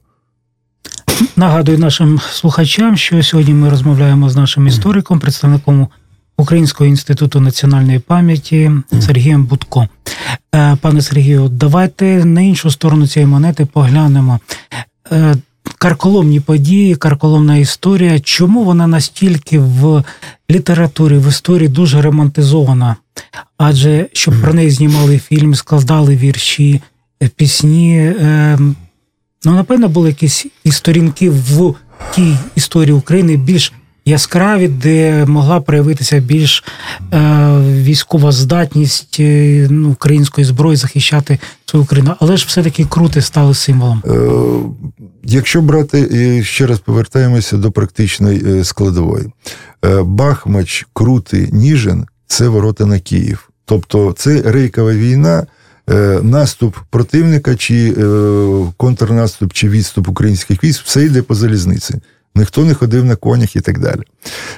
Нагадую 1.36 1.78
нашим 1.78 2.20
слухачам, 2.32 2.96
що 2.96 3.22
сьогодні 3.22 3.54
ми 3.54 3.70
розмовляємо 3.70 4.30
з 4.30 4.36
нашим 4.36 4.66
істориком, 4.66 5.18
представником 5.18 5.88
Українського 6.38 6.90
інституту 6.90 7.40
національної 7.40 7.98
пам'яті 7.98 8.70
Сергієм 9.00 9.44
Будко. 9.44 9.88
Е, 10.54 10.76
Пане 10.80 11.02
Сергію, 11.02 11.48
давайте 11.48 12.24
на 12.24 12.40
іншу 12.40 12.70
сторону 12.70 13.06
цієї 13.06 13.26
монети 13.26 13.66
поглянемо. 13.66 14.40
Е, 15.12 15.34
Карколомні 15.78 16.40
події, 16.40 16.96
карколомна 16.96 17.56
історія. 17.56 18.20
Чому 18.20 18.64
вона 18.64 18.86
настільки 18.86 19.58
в 19.58 20.04
літературі, 20.50 21.18
в 21.18 21.28
історії 21.28 21.68
дуже 21.68 22.02
ремонтизована? 22.02 22.96
Адже 23.58 24.06
щоб 24.12 24.40
про 24.40 24.54
неї 24.54 24.70
знімали 24.70 25.18
фільм, 25.18 25.54
складали 25.54 26.16
вірші, 26.16 26.80
е, 27.22 27.28
пісні. 27.28 28.14
Ну, 29.44 29.52
напевно, 29.52 29.88
були 29.88 30.08
якісь 30.08 30.46
і 30.64 30.70
сторінки 30.70 31.30
в 31.30 31.74
тій 32.14 32.36
історії 32.54 32.92
України 32.92 33.36
більш 33.36 33.72
яскраві, 34.04 34.68
де 34.68 35.26
могла 35.26 35.60
проявитися 35.60 36.18
більш 36.18 36.64
е, 37.12 37.18
військова 37.60 38.32
здатність 38.32 39.16
е, 39.20 39.66
ну, 39.70 39.90
української 39.90 40.44
зброї 40.44 40.76
захищати 40.76 41.38
свою 41.64 41.84
Україну. 41.84 42.14
Але 42.20 42.36
ж 42.36 42.44
все-таки 42.48 42.84
крути 42.84 43.22
стали 43.22 43.54
символом. 43.54 44.02
Е, 44.06 44.20
Якщо 45.24 45.62
брати, 45.62 46.42
ще 46.44 46.66
раз 46.66 46.78
повертаємося 46.78 47.56
до 47.56 47.70
практичної 47.70 48.42
е, 48.46 48.64
складової. 48.64 49.26
Е, 49.84 50.02
Бахмач, 50.02 50.86
Крути, 50.92 51.48
Ніжин 51.52 52.06
це 52.26 52.48
ворота 52.48 52.86
на 52.86 52.98
Київ. 52.98 53.50
Тобто 53.64 54.12
це 54.12 54.42
рейкова 54.42 54.92
війна, 54.92 55.46
наступ 56.22 56.76
противника, 56.90 57.56
чи 57.56 57.94
е, 57.98 58.72
контрнаступ, 58.76 59.52
чи 59.52 59.68
відступ 59.68 60.08
українських 60.08 60.64
військ, 60.64 60.84
все 60.84 61.04
йде 61.04 61.22
по 61.22 61.34
залізниці. 61.34 62.00
Ніхто 62.34 62.64
не 62.64 62.74
ходив 62.74 63.04
на 63.04 63.16
конях 63.16 63.56
і 63.56 63.60
так 63.60 63.78
далі. 63.78 64.00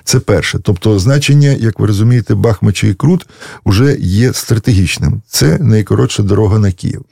Це 0.05 0.21
перше. 0.21 0.59
Тобто, 0.63 0.99
значення, 0.99 1.49
як 1.49 1.81
ви 1.81 1.87
розумієте, 1.87 2.35
Бахмача 2.35 2.87
і 2.87 2.95
Крут 2.95 3.27
вже 3.67 3.97
є 4.01 4.33
стратегічним. 4.33 5.23
Це 5.29 5.59
найкоротша 5.59 6.23
дорога 6.23 6.59
на 6.59 6.73
Київ. 6.73 7.03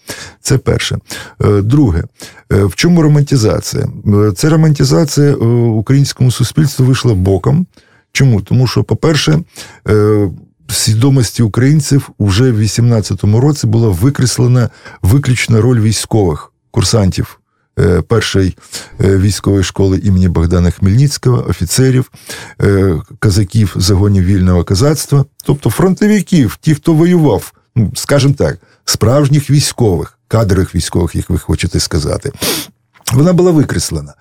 Це 0.41 0.59
перше. 0.59 0.99
Е, 1.45 1.63
Друге, 1.63 2.05
е, 2.53 2.65
в 2.65 2.75
чому 2.75 3.03
романтизація? 3.03 3.89
Е, 4.07 4.33
Ця 4.33 4.49
романтизація 4.51 5.31
е, 5.31 5.35
українському 5.35 6.31
суспільству 6.31 6.87
вийшла 6.87 7.15
боком. 7.15 7.67
Чому? 8.13 8.41
Тому 8.41 8.67
що, 8.67 8.85
по-перше, 8.85 9.43
е, 9.89 10.29
в 10.71 10.75
свідомості 10.75 11.43
українців 11.43 12.11
вже 12.21 12.53
в 12.53 12.61
18-му 12.61 13.41
році 13.41 13.67
була 13.67 13.89
викреслена 13.89 14.71
виключна 15.03 15.61
роль 15.61 15.81
військових 15.81 16.53
курсантів 16.71 17.41
е, 17.79 18.03
першої 18.03 18.57
е, 19.01 19.17
військової 19.19 19.65
школи 19.65 20.01
імені 20.05 20.29
Богдана 20.29 20.71
Хмельницького, 20.71 21.47
офіцерів, 21.49 22.11
е, 22.63 22.97
казаків 23.19 23.75
загонів 23.77 24.25
вільного 24.25 24.65
казацтва, 24.65 25.25
тобто 25.45 25.71
фронтовиків, 25.71 26.59
ті, 26.61 26.75
хто 26.75 26.93
воював, 26.93 27.53
ну, 27.77 27.93
скажімо 27.95 28.35
так, 28.39 28.59
справжніх 28.85 29.51
військових, 29.51 30.19
кадрових 30.29 30.75
військових, 30.75 31.15
як 31.15 31.31
ви 31.31 31.39
хочете 31.39 31.81
сказати. 31.81 32.33
Вона 33.13 33.33
була 33.33 33.51
викреслена. 33.51 34.15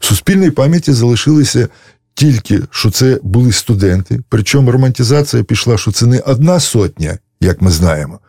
В 0.00 0.06
суспільній 0.06 0.50
пам'яті 0.50 0.92
залишилися 0.92 1.68
тільки, 2.16 2.60
що 2.70 2.90
це 2.90 3.20
були 3.22 3.52
студенти, 3.52 4.20
причому 4.28 4.70
романтизація 4.70 5.42
пішла, 5.42 5.78
що 5.78 5.92
це 5.92 6.06
не 6.06 6.20
одна 6.20 6.60
сотня, 6.60 7.18
як 7.40 7.62
ми 7.62 7.70
знаємо, 7.70 8.20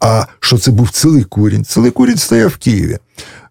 а 0.00 0.24
що 0.40 0.58
це 0.58 0.70
був 0.70 0.90
цілий 0.90 1.24
курінь. 1.24 1.64
Цілий 1.64 1.90
курінь 1.90 2.16
стояв 2.16 2.50
в 2.50 2.56
Києві. 2.56 2.98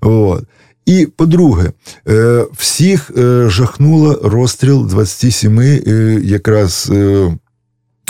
От. 0.02 0.44
І 0.86 1.08
по-друге, 1.18 1.72
е, 2.08 2.46
всіх 2.58 3.12
е, 3.18 3.50
жахнуло 3.50 4.20
розстріл 4.24 4.88
27 4.88 5.60
е, 5.60 5.82
якраз 6.24 6.92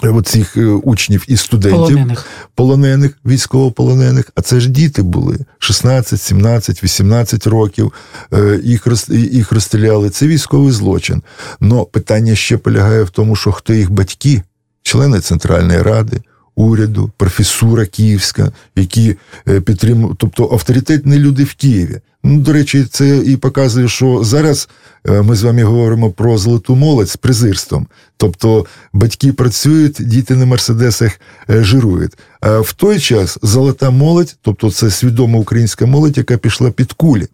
оцих 0.04 0.58
е, 0.58 0.66
учнів 0.66 1.24
і 1.28 1.38
студентів 1.38 1.78
Полонених. 1.80 2.26
полонених, 2.56 3.12
військовополонених, 3.26 4.32
а 4.36 4.42
це 4.42 4.60
ж 4.60 4.70
діти 4.70 5.02
були 5.04 5.38
16, 5.60 6.22
17, 6.22 6.84
18 6.84 7.48
років. 7.48 7.94
е, 8.34 8.60
Їх 8.64 8.88
їх 9.10 9.52
розстріляли. 9.52 10.10
Це 10.10 10.28
військовий 10.28 10.72
злочин. 10.72 11.22
Но 11.60 11.86
питання 11.86 12.36
ще 12.36 12.58
полягає 12.58 13.04
в 13.04 13.10
тому, 13.10 13.36
що 13.36 13.52
хто 13.52 13.74
їх 13.74 13.92
батьки, 13.92 14.42
члени 14.84 15.20
Центральної 15.20 15.82
Ради, 15.82 16.22
уряду, 16.56 17.12
професура 17.18 17.86
київська, 17.86 18.52
які 18.76 19.16
е, 19.48 19.62
підтримують, 19.62 20.18
тобто 20.18 20.50
авторитетні 20.52 21.18
люди 21.18 21.44
в 21.44 21.54
Києві. 21.54 22.00
Ну, 22.24 22.40
до 22.40 22.54
речі, 22.54 22.86
це 22.92 23.18
і 23.18 23.38
показує, 23.38 23.88
що 23.88 24.24
зараз 24.24 24.70
е, 25.08 25.22
ми 25.22 25.36
з 25.36 25.44
вами 25.44 25.64
говоримо 25.64 26.12
про 26.12 26.38
золоту 26.38 26.76
молодь 26.76 27.10
з 27.10 27.18
презирством. 27.18 27.88
Тобто 28.18 28.66
батьки 28.94 29.34
працюють, 29.34 29.98
діти 30.00 30.36
на 30.36 30.46
мерседесах 30.46 31.20
е, 31.50 31.64
жирують. 31.64 32.18
А 32.40 32.60
в 32.60 32.74
той 32.74 33.00
час 33.00 33.38
золота 33.42 33.90
молодь, 33.90 34.36
тобто 34.42 34.72
це 34.72 34.92
свідома 34.92 35.40
українська 35.40 35.86
молодь, 35.86 36.18
яка 36.18 36.38
пішла 36.38 36.72
під 36.72 36.94
кулі. 36.94 37.28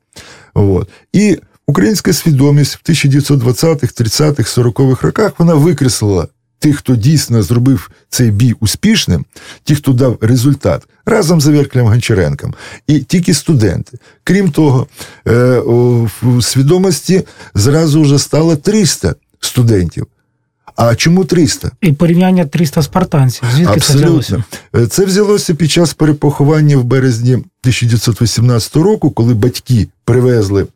От. 0.54 0.90
І 1.14 1.40
українська 1.68 2.14
свідомість 2.14 2.76
в 2.76 2.92
1920-х, 2.92 4.02
30-х, 4.02 4.58
40-х 4.58 5.08
роках 5.08 5.34
вона 5.38 5.54
викреслила 5.54 6.28
тих, 6.62 6.78
хто 6.78 6.96
дійсно 6.96 7.44
зробив 7.44 7.92
цей 8.10 8.32
бій 8.32 8.54
успішним, 8.60 9.26
ті, 9.64 9.76
хто 9.76 9.94
дав 9.94 10.18
результат, 10.22 10.88
разом 11.06 11.42
з 11.42 11.48
Верклем 11.48 11.86
Гончаренком, 11.86 12.54
і 12.88 13.00
тільки 13.00 13.34
студенти. 13.34 13.98
Крім 14.24 14.52
того, 14.52 14.88
е, 15.28 15.60
в 16.22 16.42
свідомості 16.42 17.24
зразу 17.56 18.02
вже 18.02 18.20
стало 18.20 18.56
300 18.56 19.16
студентів. 19.40 20.08
А 20.76 20.96
чому 20.96 21.26
300? 21.26 21.72
І 21.82 21.92
порівняння 21.92 22.46
300 22.46 22.84
спартанців. 22.84 23.44
Звідки 23.56 23.80
це 23.80 23.94
взялося? 23.94 24.44
Е, 24.76 24.88
це 24.88 25.06
взялося 25.06 25.56
під 25.56 25.72
час 25.72 25.94
перепоховання 25.94 26.78
в 26.78 26.84
березні 26.84 27.34
1918 27.34 28.76
року, 28.76 29.12
коли 29.12 29.34
батьки 29.34 29.88
привезли 30.06 30.68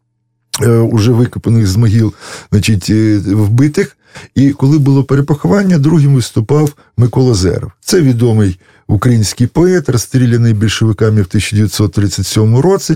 уже 0.91 1.11
викопаних 1.11 1.67
з 1.67 1.75
могил 1.75 2.13
значить, 2.51 2.89
е, 2.89 3.17
вбитих. 3.17 3.97
І 4.35 4.49
коли 4.49 4.77
було 4.77 5.03
перепоховання, 5.03 5.77
другим 5.77 6.15
виступав 6.15 6.73
Микола 6.97 7.33
Зеров. 7.33 7.71
Це 7.81 8.01
відомий 8.01 8.59
український 8.87 9.47
поет, 9.47 9.89
розстріляний 9.89 10.53
більшовиками 10.53 11.21
в 11.21 11.25
1937 11.25 12.57
році. 12.57 12.95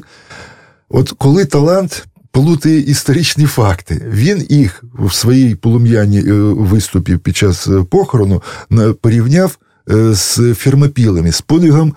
От 0.90 1.10
коли 1.18 1.46
талант 1.46 2.08
плутає 2.32 2.80
історичні 2.80 3.46
факти, 3.46 4.06
він 4.08 4.46
їх 4.50 4.84
в 4.94 5.14
своїй 5.14 5.56
полум'яній 5.56 6.20
е, 6.20 6.34
виступі 6.42 7.18
під 7.18 7.38
час 7.38 7.68
е, 7.68 7.84
похорону 7.90 8.44
порівняв 9.02 9.58
е, 9.92 10.14
з 10.14 10.54
фермопілами, 10.54 11.32
з 11.32 11.42
подвигом 11.42 11.94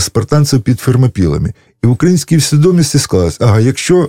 спартанців 0.00 0.60
під 0.60 0.80
фермопілами. 0.80 1.52
І 1.84 1.86
в 1.86 1.90
українській 1.90 2.40
свідомості 2.40 2.98
склалось, 2.98 3.40
ага, 3.40 3.60
якщо 3.60 4.08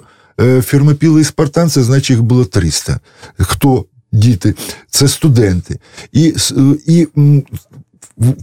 фермопіли 0.61 1.21
і 1.21 1.23
спартанці, 1.23 1.81
значить 1.81 2.09
їх 2.09 2.23
було 2.23 2.45
300. 2.45 2.99
Хто 3.37 3.85
діти, 4.11 4.55
це 4.89 5.07
студенти. 5.07 5.79
І, 6.11 6.33
і 6.85 7.07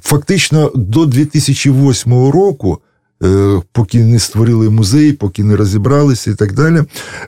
фактично 0.03 0.73
до 0.75 1.07
2008 1.07 2.13
року, 2.31 2.79
е, 3.25 3.61
поки 3.73 4.05
не 4.05 4.19
створили 4.19 4.71
музей, 4.71 5.13
поки 5.13 5.45
не 5.45 5.57
розібралися 5.57 6.31
і 6.31 6.35
так 6.35 6.53
далі, 6.53 6.83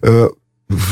е, 0.04 0.28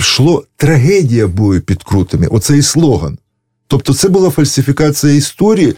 йшло 0.01 0.45
трагедія 0.57 1.27
бою 1.27 1.61
під 1.61 1.83
крутами. 1.83 2.27
Оцей 2.27 2.63
слоган. 2.63 3.19
Тобто 3.67 3.95
це 3.95 4.09
була 4.09 4.31
фальсифікація 4.31 5.15
історії 5.15 5.75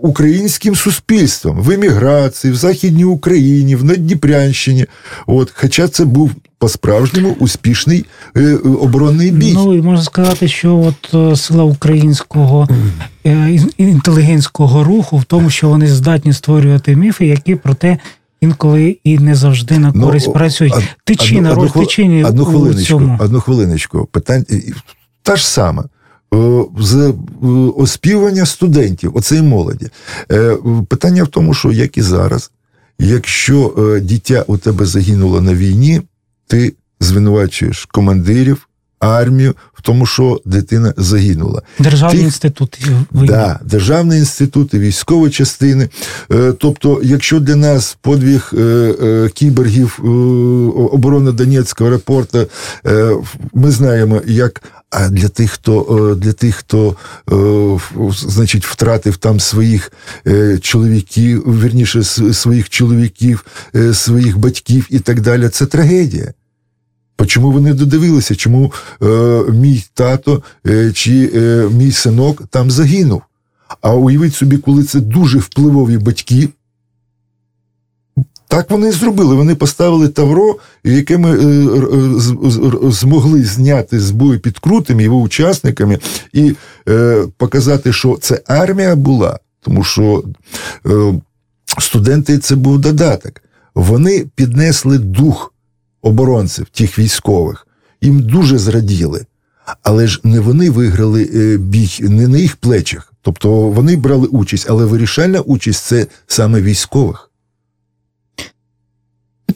українським 0.00 0.76
суспільством 0.76 1.60
в 1.60 1.70
еміграції, 1.70 2.52
в 2.52 2.56
Західній 2.56 3.04
Україні, 3.04 3.76
в 3.76 3.84
Надніпрянщині. 3.84 4.86
От, 5.26 5.52
Хоча 5.54 5.88
це 5.88 6.04
був 6.04 6.30
по-справжньому 6.58 7.36
успішний 7.38 8.04
е, 8.36 8.54
оборонний 8.56 9.30
бій. 9.30 9.52
Ну 9.54 9.74
і 9.74 9.82
можна 9.82 10.04
сказати, 10.04 10.48
що 10.48 10.76
от 10.76 11.14
е, 11.14 11.36
сила 11.36 11.64
українського 11.64 12.68
е, 13.26 13.58
інтелігентського 13.76 14.84
руху 14.84 15.18
в 15.18 15.24
тому, 15.24 15.50
що 15.50 15.68
вони 15.68 15.86
здатні 15.86 16.32
створювати 16.32 16.96
міфи, 16.96 17.26
які 17.26 17.54
проте. 17.54 17.98
Інколи 18.40 18.98
і 19.04 19.18
не 19.18 19.34
завжди 19.34 19.78
на 19.78 19.92
ну, 19.94 20.06
користь 20.06 20.26
ну, 20.26 20.32
працюють. 20.32 20.74
Тичина, 21.04 21.54
роль 21.54 21.68
тичини 21.68 22.24
одну 22.24 22.44
хвилиночку, 22.44 22.82
цьому. 22.82 23.18
Одну 23.20 23.40
хвилиночку. 23.40 24.08
Питання 24.12 24.44
та 25.22 25.36
ж 25.36 25.48
сама. 25.48 25.84
Е, 26.34 26.64
з 26.78 26.94
е, 26.94 27.12
оспівання 27.76 28.46
студентів, 28.46 29.16
оцеї 29.16 29.42
молоді. 29.42 29.88
Е, 30.32 30.56
питання 30.88 31.24
в 31.24 31.28
тому, 31.28 31.54
що 31.54 31.72
як 31.72 31.98
і 31.98 32.02
зараз, 32.02 32.50
якщо 32.98 33.74
дитя 34.02 34.44
у 34.46 34.56
тебе 34.56 34.86
загинуло 34.86 35.40
на 35.40 35.54
війні, 35.54 36.02
ти 36.46 36.74
звинувачуєш 37.00 37.84
командирів, 37.84 38.68
армію 39.08 39.54
в 39.74 39.82
тому, 39.82 40.06
що 40.06 40.40
дитина 40.44 40.94
загинула. 40.96 41.62
Державний 41.78 42.18
Ти... 42.18 42.24
інститут 42.24 42.78
Да, 43.10 43.60
державний 43.64 44.18
інститут 44.18 44.74
і 44.74 44.78
військові 44.78 45.30
частини. 45.30 45.88
Тобто, 46.58 47.00
якщо 47.02 47.40
для 47.40 47.56
нас 47.56 47.96
подвиг 48.00 48.52
кібергів 49.34 49.98
оборони 50.92 51.32
Донецького 51.32 51.90
аеропорту, 51.90 52.46
ми 53.54 53.70
знаємо, 53.70 54.22
як 54.26 54.62
а 54.90 55.08
для 55.08 55.28
тих, 55.28 55.50
хто 55.50 56.10
е, 56.12 56.14
для 56.14 56.32
тих, 56.32 56.56
хто 56.56 56.96
е, 57.32 57.78
значить, 58.12 58.66
втратив 58.66 59.16
там 59.16 59.40
своїх 59.40 59.92
е, 60.26 60.58
чоловіків, 60.58 61.62
вірніше 61.62 62.04
своїх 62.32 62.70
чоловіків, 62.70 63.44
своїх 63.92 64.38
батьків 64.38 64.86
і 64.90 64.98
так 64.98 65.20
далі, 65.20 65.48
це 65.48 65.66
трагедія. 65.66 66.32
Чому 67.26 67.50
вони 67.50 67.74
додивилися? 67.74 68.34
Чому 68.36 68.72
е, 69.02 69.06
мій 69.52 69.84
тато 69.94 70.42
е, 70.66 70.92
чи 70.92 71.30
е, 71.34 71.68
мій 71.72 71.92
синок 71.92 72.42
там 72.50 72.70
загинув? 72.70 73.22
А 73.80 73.94
уявіть 73.94 74.34
собі, 74.34 74.58
коли 74.58 74.84
це 74.84 75.00
дуже 75.00 75.38
впливові 75.38 75.98
батьки, 75.98 76.48
так 78.48 78.70
вони 78.70 78.88
і 78.88 78.92
зробили. 78.92 79.34
Вони 79.34 79.54
поставили 79.54 80.08
Тавро, 80.08 80.56
яке 80.84 81.18
ми 81.18 81.30
е, 81.30 81.44
е, 82.86 82.90
змогли 82.90 83.44
зняти 83.44 84.00
з 84.00 84.10
бою 84.10 84.40
під 84.40 84.58
крутими 84.58 85.02
його 85.02 85.16
учасниками, 85.16 85.98
і 86.32 86.56
е, 86.88 87.24
показати, 87.36 87.92
що 87.92 88.18
це 88.20 88.42
армія 88.46 88.96
була, 88.96 89.38
тому 89.60 89.84
що 89.84 90.24
студенти 91.78 92.38
це 92.38 92.56
був 92.56 92.78
додаток. 92.78 93.42
Вони 93.74 94.26
піднесли 94.34 94.98
дух 94.98 95.52
оборонців, 96.02 96.66
тих 96.66 96.98
військових, 96.98 97.66
їм 98.00 98.20
дуже 98.20 98.58
зраділи. 98.58 99.26
Але 99.82 100.06
ж 100.06 100.20
не 100.24 100.40
вони 100.40 100.70
виграли 100.70 101.56
бій, 101.60 101.90
не 102.00 102.28
на 102.28 102.38
їх 102.38 102.56
плечах. 102.56 103.12
Тобто 103.22 103.50
вони 103.50 103.96
брали 103.96 104.26
участь, 104.26 104.66
але 104.70 104.84
вирішальна 104.84 105.40
участь 105.40 105.84
це 105.84 106.06
саме 106.26 106.60
військових 106.60 107.30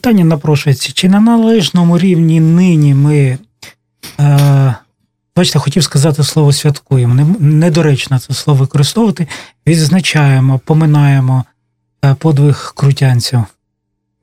питання 0.01 0.25
напрошується, 0.25 0.91
чи 0.93 1.09
на 1.09 1.19
належному 1.19 1.97
рівні 1.97 2.39
нині 2.39 2.93
ми, 2.93 3.37
е, 4.19 4.75
бачите, 5.35 5.59
хотів 5.59 5.83
сказати 5.83 6.23
слово 6.23 6.53
святкуємо, 6.53 7.35
недоречно 7.39 8.19
це 8.19 8.33
слово 8.33 8.59
використовувати, 8.59 9.27
відзначаємо, 9.67 10.59
поминаємо 10.59 11.45
е, 12.05 12.15
подвиг 12.15 12.73
крутянців. 12.75 13.43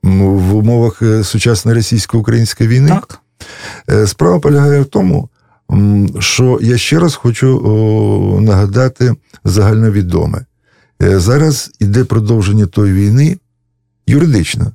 В 0.03 0.55
умовах 0.55 1.01
е, 1.01 1.23
сучасної 1.23 1.77
російсько-української 1.77 2.69
війни 2.69 2.89
Так. 2.89 3.19
Е, 3.89 4.07
справа 4.07 4.39
полягає 4.39 4.81
в 4.81 4.85
тому, 4.85 5.29
що 6.19 6.59
я 6.61 6.77
ще 6.77 6.99
раз 6.99 7.15
хочу 7.15 7.59
нагадати 8.41 9.15
загальновідоме. 9.45 10.45
Зараз 10.99 11.71
іде 11.79 12.03
продовження 12.03 12.65
тої 12.65 12.93
війни 12.93 13.37
юридично 14.07 14.71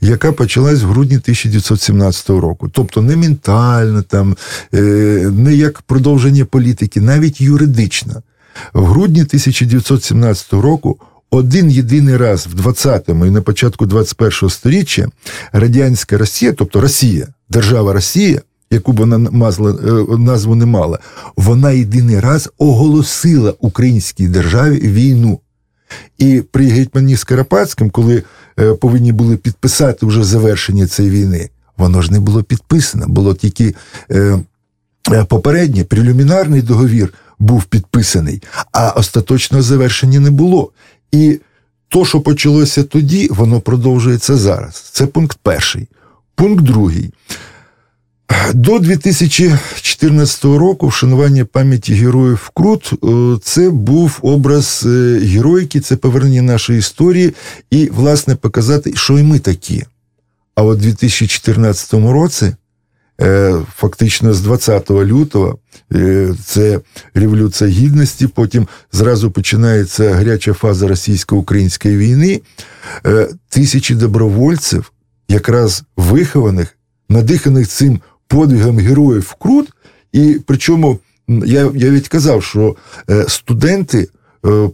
яка 0.00 0.32
почалась 0.32 0.82
в 0.82 0.86
грудні 0.86 1.16
1917 1.16 2.28
року. 2.28 2.68
Тобто 2.68 3.02
не 3.02 3.16
ментально, 3.16 4.02
там, 4.02 4.36
е, 4.74 4.78
не 5.32 5.54
як 5.54 5.82
продовження 5.82 6.44
політики, 6.44 7.00
навіть 7.00 7.40
юридично. 7.40 8.22
В 8.72 8.84
грудні 8.84 9.24
1917 9.24 10.52
року. 10.52 10.98
Один 11.36 11.70
єдиний 11.70 12.16
раз 12.16 12.46
в 12.46 12.68
20-му 12.68 13.26
і 13.26 13.30
на 13.30 13.42
початку 13.42 13.86
21-го 13.86 14.50
сторіччя 14.50 15.08
радянська 15.52 16.18
Росія, 16.18 16.52
тобто 16.52 16.80
Росія, 16.80 17.26
держава 17.50 17.92
Росія, 17.92 18.40
яку 18.70 18.92
б 18.92 18.96
вона 18.96 19.18
мазла, 19.18 19.70
е, 19.70 20.16
назву 20.18 20.54
не 20.54 20.66
мала, 20.66 20.98
вона 21.36 21.70
єдиний 21.70 22.20
раз 22.20 22.50
оголосила 22.58 23.54
українській 23.60 24.28
державі 24.28 24.78
війну. 24.78 25.40
І 26.18 26.42
при 26.50 26.68
гетьмані 26.68 27.16
Скарапатським, 27.16 27.90
коли 27.90 28.22
е, 28.58 28.72
повинні 28.72 29.12
були 29.12 29.36
підписати 29.36 30.06
вже 30.06 30.24
завершення 30.24 30.86
цієї 30.86 31.14
війни, 31.14 31.50
воно 31.76 32.02
ж 32.02 32.12
не 32.12 32.20
було 32.20 32.42
підписано, 32.42 33.06
було 33.08 33.34
тільки 33.34 33.74
е, 34.10 34.38
попереднє 35.28 35.84
прелюмінарний 35.84 36.62
договір 36.62 37.12
був 37.38 37.64
підписаний, 37.64 38.42
а 38.72 38.90
остаточного 38.90 39.62
завершення 39.62 40.20
не 40.20 40.30
було. 40.30 40.72
І 41.12 41.40
то, 41.88 42.04
що 42.04 42.20
почалося 42.20 42.82
тоді, 42.82 43.28
воно 43.30 43.60
продовжується 43.60 44.36
зараз. 44.36 44.74
Це 44.74 45.06
пункт 45.06 45.38
перший. 45.42 45.88
Пункт 46.34 46.64
другий. 46.64 47.10
До 48.54 48.78
2014 48.78 50.44
року 50.44 50.88
вшанування 50.88 51.44
пам'яті 51.44 51.94
героїв 51.94 52.50
Крут 52.54 52.92
е, 53.04 53.38
це 53.42 53.70
був 53.70 54.18
образ 54.22 54.84
е, 54.86 55.18
героїки, 55.18 55.80
це 55.80 55.96
повернення 55.96 56.42
нашої 56.42 56.78
історії 56.78 57.34
і, 57.70 57.88
власне, 57.92 58.36
показати, 58.36 58.92
що 58.96 59.18
і 59.18 59.22
ми 59.22 59.38
такі. 59.38 59.84
А 60.54 60.62
от 60.62 60.78
у 60.78 60.80
2014 60.80 61.92
році, 61.94 62.54
фактично 63.76 64.34
з 64.34 64.40
20 64.40 64.90
лютого, 64.90 65.58
це 66.44 66.80
Революція 67.14 67.70
Гідності, 67.70 68.26
потім 68.26 68.68
зразу 68.92 69.30
починається 69.30 70.14
гаряча 70.14 70.52
фаза 70.52 70.88
російсько-української 70.88 71.96
війни. 71.96 72.40
Тисячі 73.48 73.94
добровольців, 73.94 74.92
якраз 75.28 75.82
вихованих, 75.96 76.76
надиханих 77.08 77.68
цим 77.68 78.00
подвигам 78.28 78.78
героїв 78.78 79.34
Крут, 79.38 79.68
і 80.12 80.40
причому 80.46 80.98
я 81.28 81.70
я 81.74 81.90
ведь 81.90 82.08
казав, 82.08 82.42
що 82.42 82.76
е, 83.10 83.24
студенти, 83.28 83.98
е, 83.98 84.06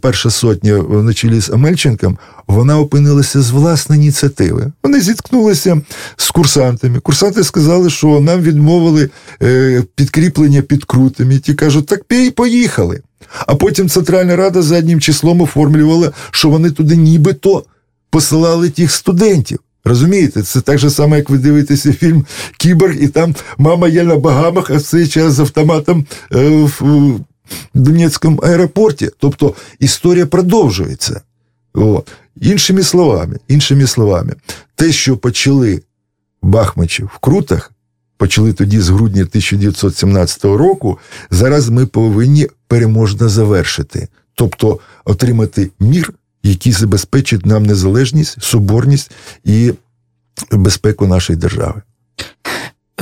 перша 0.01 0.29
сотня 0.29 0.77
на 0.77 1.13
чолі 1.13 1.41
з 1.41 1.49
Амельченком, 1.49 2.17
вона 2.47 2.79
опинилася 2.79 3.41
з 3.41 3.51
власної 3.51 4.01
ініціативи. 4.01 4.71
Вони 4.83 5.01
зіткнулися 5.01 5.81
з 6.17 6.31
курсантами. 6.31 6.99
Курсанти 6.99 7.43
сказали, 7.43 7.89
що 7.89 8.19
нам 8.19 8.41
відмовили 8.41 9.09
е, 9.43 9.83
підкріплення 9.95 10.61
під 10.61 10.85
крутами. 10.85 11.39
Ті 11.39 11.53
кажуть, 11.53 11.85
так 11.85 12.03
пій, 12.03 12.31
поїхали. 12.31 13.01
А 13.47 13.55
потім 13.55 13.89
Центральна 13.89 14.35
Рада 14.35 14.61
заднім 14.61 15.01
числом 15.01 15.41
оформлювала, 15.41 16.11
що 16.31 16.49
вони 16.49 16.71
туди 16.71 16.95
нібито 16.95 17.63
посилали 18.09 18.69
тих 18.69 18.91
студентів. 18.91 19.59
Розумієте, 19.85 20.41
це 20.41 20.61
так 20.61 20.77
же 20.77 20.89
саме, 20.89 21.17
як 21.17 21.29
ви 21.29 21.37
дивитеся 21.37 21.93
фільм 21.93 22.25
Кіборг, 22.57 22.95
і 23.01 23.07
там 23.07 23.35
мама 23.57 23.87
є 23.87 24.03
на 24.03 24.15
Багамах, 24.15 24.69
а 24.69 24.77
в 24.77 24.81
цей 24.81 25.07
час 25.07 25.33
з 25.33 25.39
автоматом 25.39 26.05
е, 26.33 26.67
Донецькому 27.73 28.37
аеропорті. 28.37 29.09
Тобто 29.17 29.55
історія 29.79 30.25
продовжується. 30.25 31.21
От. 31.73 32.11
Іншими 32.41 32.83
словами, 32.83 33.39
іншими 33.47 33.87
словами, 33.87 34.35
те, 34.75 34.91
що 34.91 35.17
почали 35.17 35.81
Бахмачі 36.41 37.03
в 37.03 37.17
Крутах, 37.21 37.71
почали 38.17 38.53
тоді 38.53 38.79
з 38.79 38.89
грудня 38.89 39.21
1917 39.21 40.43
року, 40.43 40.99
зараз 41.29 41.69
ми 41.69 41.85
повинні 41.85 42.47
переможно 42.67 43.29
завершити, 43.29 44.07
тобто 44.35 44.79
отримати 45.05 45.71
мір 45.79 46.13
які 46.43 46.71
забезпечать 46.71 47.45
нам 47.45 47.65
незалежність, 47.65 48.43
соборність 48.43 49.11
і 49.43 49.73
безпеку 50.51 51.07
нашої 51.07 51.39
держави. 51.39 51.81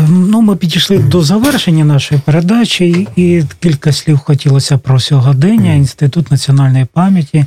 Ну, 0.09 0.41
ми 0.41 0.55
підійшли 0.55 0.97
до 0.97 1.23
завершення 1.23 1.85
нашої 1.85 2.21
передачі, 2.25 3.07
і 3.15 3.43
кілька 3.59 3.91
слів 3.91 4.17
хотілося 4.17 4.77
про 4.77 4.99
сьогодення. 4.99 5.73
Інститут 5.73 6.31
національної 6.31 6.85
пам'яті 6.85 7.45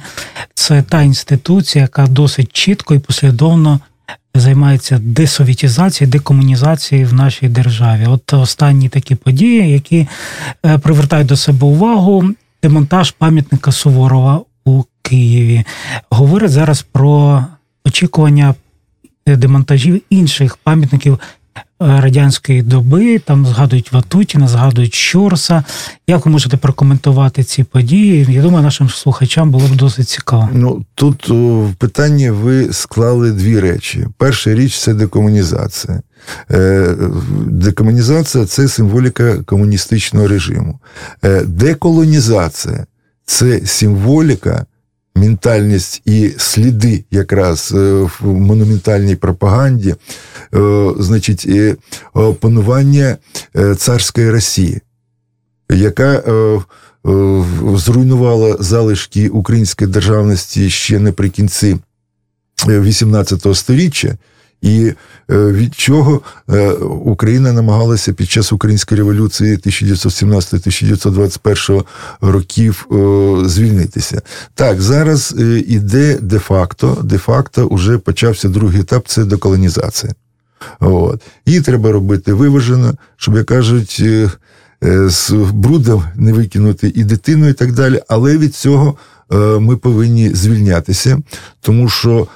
це 0.55 0.83
та 0.83 1.03
інституція, 1.03 1.83
яка 1.83 2.07
досить 2.07 2.53
чітко 2.53 2.95
і 2.95 2.99
послідовно 2.99 3.81
займається 4.35 5.01
десовітізацією, 5.03 6.13
декомунізацією 6.13 7.09
в 7.09 7.15
нашій 7.15 7.49
державі. 7.49 8.07
От 8.07 8.33
останні 8.33 8.89
такі 8.89 9.15
події, 9.15 9.71
які 9.71 10.07
е, 10.67 10.79
привертають 10.79 11.27
до 11.27 11.37
себе 11.37 11.67
увагу, 11.67 12.31
демонтаж 12.63 13.11
пам'ятника 13.11 13.73
Суворова 13.73 14.41
у 14.65 14.83
Києві. 15.03 15.65
Говорять 16.11 16.51
зараз 16.51 16.83
про 16.83 17.45
очікування 17.85 18.55
демонтажів 19.27 20.03
інших 20.11 20.57
пам'ятників 20.57 21.13
е, 21.15 21.19
радянської 21.79 22.63
доби. 22.63 23.19
Там 23.19 23.47
згадують 23.47 23.93
Ватутіна, 23.93 24.49
згадують 24.49 24.95
Щорса. 24.95 25.65
Як 26.07 26.27
ви 26.27 26.33
можете 26.33 26.57
прокоментувати 26.57 27.45
ці 27.45 27.65
події? 27.65 28.27
Я 28.31 28.43
думаю, 28.43 28.65
нашим 28.65 28.89
слухачам 28.89 29.51
було 29.51 29.69
б 29.69 29.77
досить 29.77 30.09
цікаво. 30.09 30.49
Ну 30.53 30.85
тут 30.95 31.29
в 31.29 31.75
питанні 31.79 32.31
ви 32.31 32.73
склали 32.73 33.33
дві 33.33 33.61
речі. 33.61 34.07
Перша 34.19 34.55
річ 34.55 34.79
це 34.79 34.95
декомунізація. 34.95 36.03
Е, 36.51 36.97
декомунізація 37.47 38.47
це 38.47 38.69
символіка 38.69 39.37
комуністичного 39.37 40.29
режиму. 40.29 40.79
Е, 41.25 41.45
деколонізація 41.45 42.87
це 43.27 43.61
символіка, 43.67 44.67
ментальність 45.15 46.03
і 46.05 46.33
сліди 46.39 47.05
якраз 47.11 47.73
е, 47.77 47.93
в 48.03 48.27
монументальній 48.27 49.17
пропаганді, 49.17 49.95
е, 50.55 50.91
значить, 50.99 51.49
панування 52.41 53.17
е, 53.57 53.75
царської 53.75 54.31
Росії, 54.31 54.81
яка 55.71 56.23
зруйнувала 57.75 58.57
залишки 58.61 59.29
української 59.29 59.91
державності 59.91 60.71
ще 60.71 60.99
наприкінці 60.99 61.77
18 62.69 63.57
століття. 63.57 64.17
І 64.63 64.87
е, 64.87 64.95
від 65.53 65.75
чого 65.75 66.21
е, 66.51 66.69
Україна 66.83 67.53
намагалася 67.53 68.13
під 68.13 68.31
час 68.31 68.53
української 68.53 68.99
революції 68.99 69.57
1917-1921 69.57 71.85
років 72.21 72.87
звільнитися. 73.47 74.23
Так, 74.55 74.83
зараз 74.83 75.35
е, 75.39 75.63
іде 75.67 76.19
де-факто, 76.21 76.99
де-факто 77.05 77.69
вже 77.73 77.99
почався 77.99 78.49
другий 78.49 78.81
етап 78.81 79.05
це 79.07 79.25
деколонізація. 79.25 80.13
От. 80.81 81.23
Її 81.47 81.61
треба 81.61 81.93
робити 81.93 82.33
виважено, 82.33 82.95
щоб 83.17 83.37
як 83.37 83.47
кажуть. 83.47 84.03
З 85.07 85.31
брудом 85.53 86.05
не 86.17 86.33
викинути 86.33 86.93
і 86.95 87.05
дитину, 87.05 87.49
і 87.49 87.53
так 87.53 87.73
далі, 87.73 88.01
але 88.09 88.39
від 88.39 88.55
цього 88.55 88.97
ми 89.61 89.77
повинні 89.77 90.35
звільнятися, 90.35 91.19
тому 91.61 91.89
що 91.89 92.27
Е, 92.27 92.29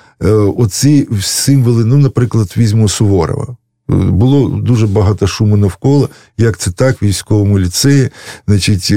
оці 0.56 1.08
символи, 1.22 1.84
ну, 1.84 1.96
наприклад, 1.96 2.54
візьму 2.56 2.88
Суворова. 2.88 3.56
Було 3.88 4.48
дуже 4.48 4.86
багато 4.86 5.26
шуму 5.26 5.56
навколо, 5.56 6.08
як 6.38 6.58
це 6.58 6.70
так, 6.70 7.02
в 7.02 7.04
військовому 7.04 7.58
ліцеї, 7.58 8.10
значить, 8.48 8.94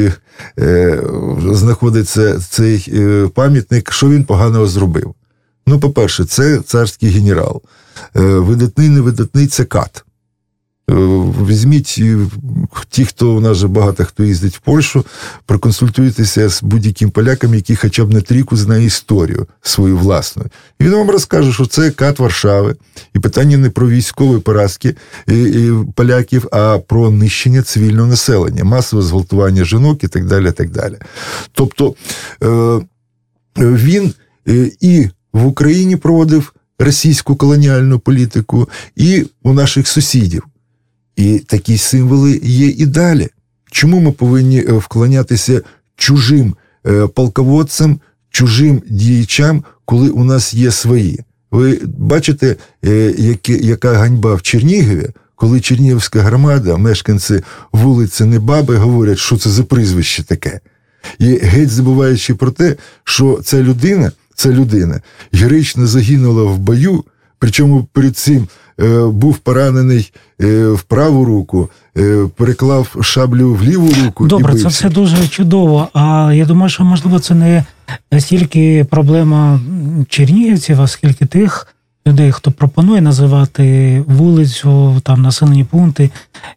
е, 0.60 1.04
знаходиться 1.52 2.40
цей 2.40 2.86
е, 2.94 3.30
пам'ятник, 3.36 3.92
що 3.92 4.10
він 4.10 4.24
поганого 4.24 4.68
зробив. 4.68 5.14
Ну, 5.68 5.80
по-перше, 5.80 6.26
це 6.26 6.60
царський 6.60 7.10
генерал. 7.10 7.62
Е, 8.16 8.22
видатний, 8.22 8.90
невидатний 8.90 9.48
це 9.48 9.66
кат. 9.66 10.06
Е, 10.92 10.96
візьміть 11.48 11.96
е, 12.00 12.18
ті, 12.90 13.06
хто 13.06 13.36
у 13.36 13.40
нас 13.40 13.58
же 13.58 13.68
багато 13.68 14.06
хто 14.06 14.24
їздить 14.24 14.56
в 14.56 14.60
Польщу, 14.60 15.06
проконсультуйтеся 15.46 16.50
з 16.50 16.64
будь-яким 16.64 17.10
поляком, 17.10 17.56
який 17.56 17.76
хоча 17.76 18.06
б 18.06 18.14
на 18.14 18.22
тріку 18.22 18.58
знає 18.58 18.86
історію 18.86 19.48
свою 19.62 19.98
власну. 19.98 20.44
І 20.80 20.84
він 20.84 20.92
вам 20.92 21.10
розкаже, 21.10 21.54
що 21.54 21.66
це 21.66 21.92
кат 21.92 22.20
Варшави, 22.20 22.76
і 23.16 23.20
питання 23.20 23.58
не 23.58 23.70
про 23.70 23.90
військові 23.90 24.40
поразки 24.40 24.96
і, 25.28 25.42
і 25.44 25.72
поляків, 25.96 26.48
а 26.52 26.80
про 26.88 27.12
нищення 27.12 27.62
цивільного 27.62 28.08
населення, 28.08 28.64
масове 28.64 29.02
зґвалтування 29.02 29.64
жінок 29.64 30.04
і 30.04 30.08
так 30.08 30.26
далі. 30.26 30.52
так 30.52 30.70
далі. 30.70 30.98
Тобто 31.52 31.96
е, 32.44 32.82
він 33.58 34.14
е, 34.48 34.72
і 34.82 35.10
в 35.34 35.46
Україні 35.46 35.96
проводив 35.96 36.54
російську 36.80 37.36
колоніальну 37.36 38.00
політику, 38.00 38.70
і 38.96 39.26
у 39.44 39.54
наших 39.54 39.88
сусідів. 39.88 40.44
І 41.16 41.40
такі 41.40 41.78
символи 41.78 42.40
є 42.44 42.68
і 42.68 42.86
далі. 42.86 43.30
Чому 43.72 44.00
ми 44.00 44.12
повинні 44.12 44.60
е, 44.60 44.74
вклонятися 44.74 45.62
чужим 45.96 46.56
е, 46.88 47.08
полководцям, 47.08 48.00
чужим 48.30 48.82
діячам, 48.90 49.64
коли 49.86 50.10
у 50.10 50.24
нас 50.24 50.54
є 50.54 50.72
свої? 50.72 51.20
Ви 51.52 51.80
бачите, 51.98 52.56
е, 52.86 53.38
яка 53.48 53.94
ганьба 53.94 54.36
в 54.36 54.42
Чернігові, 54.42 55.10
коли 55.36 55.60
Чернігівська 55.62 56.22
громада, 56.22 56.78
мешканці 56.78 57.42
вулиці 57.72 58.26
Небаби, 58.26 58.76
говорять, 58.76 59.20
що 59.20 59.38
це 59.38 59.50
за 59.50 59.64
прізвище 59.64 60.24
таке. 60.24 60.60
І 61.20 61.26
геть 61.26 61.70
забуваючи 61.70 62.36
про 62.36 62.52
те, 62.52 62.76
що 63.04 63.40
ця 63.44 63.62
людина, 63.64 64.12
ця 64.36 64.50
людина 64.50 65.02
героїчно 65.34 65.88
загинула 65.88 66.44
в 66.44 66.58
бою, 66.58 67.04
причому 67.40 67.88
перед 67.94 68.18
цим 68.18 68.48
був 69.08 69.38
поранений 69.38 70.14
е, 70.42 70.68
в 70.68 70.82
праву 70.82 71.26
руку, 71.26 71.70
е, 71.98 72.28
переклав 72.36 72.96
шаблю 73.02 73.54
в 73.54 73.64
ліву 73.64 73.90
руку. 74.06 74.28
Добре, 74.28 74.54
і 74.54 74.58
це 74.58 74.68
все 74.68 74.90
дуже 74.90 75.28
чудово. 75.28 75.88
А 75.94 76.32
я 76.34 76.46
думаю, 76.46 76.70
що 76.70 76.84
можливо 76.84 77.20
це 77.20 77.36
не 77.36 77.66
стільки 78.20 78.86
проблема 78.90 79.60
чернігівців, 80.10 80.82
а 80.82 80.88
скільки 80.88 81.26
тих 81.26 81.68
людей, 82.08 82.32
хто 82.32 82.52
пропонує 82.52 83.02
називати 83.02 84.04
вулицю, 84.08 85.02
там 85.04 85.22
населені 85.22 85.64
пункти, 85.64 86.10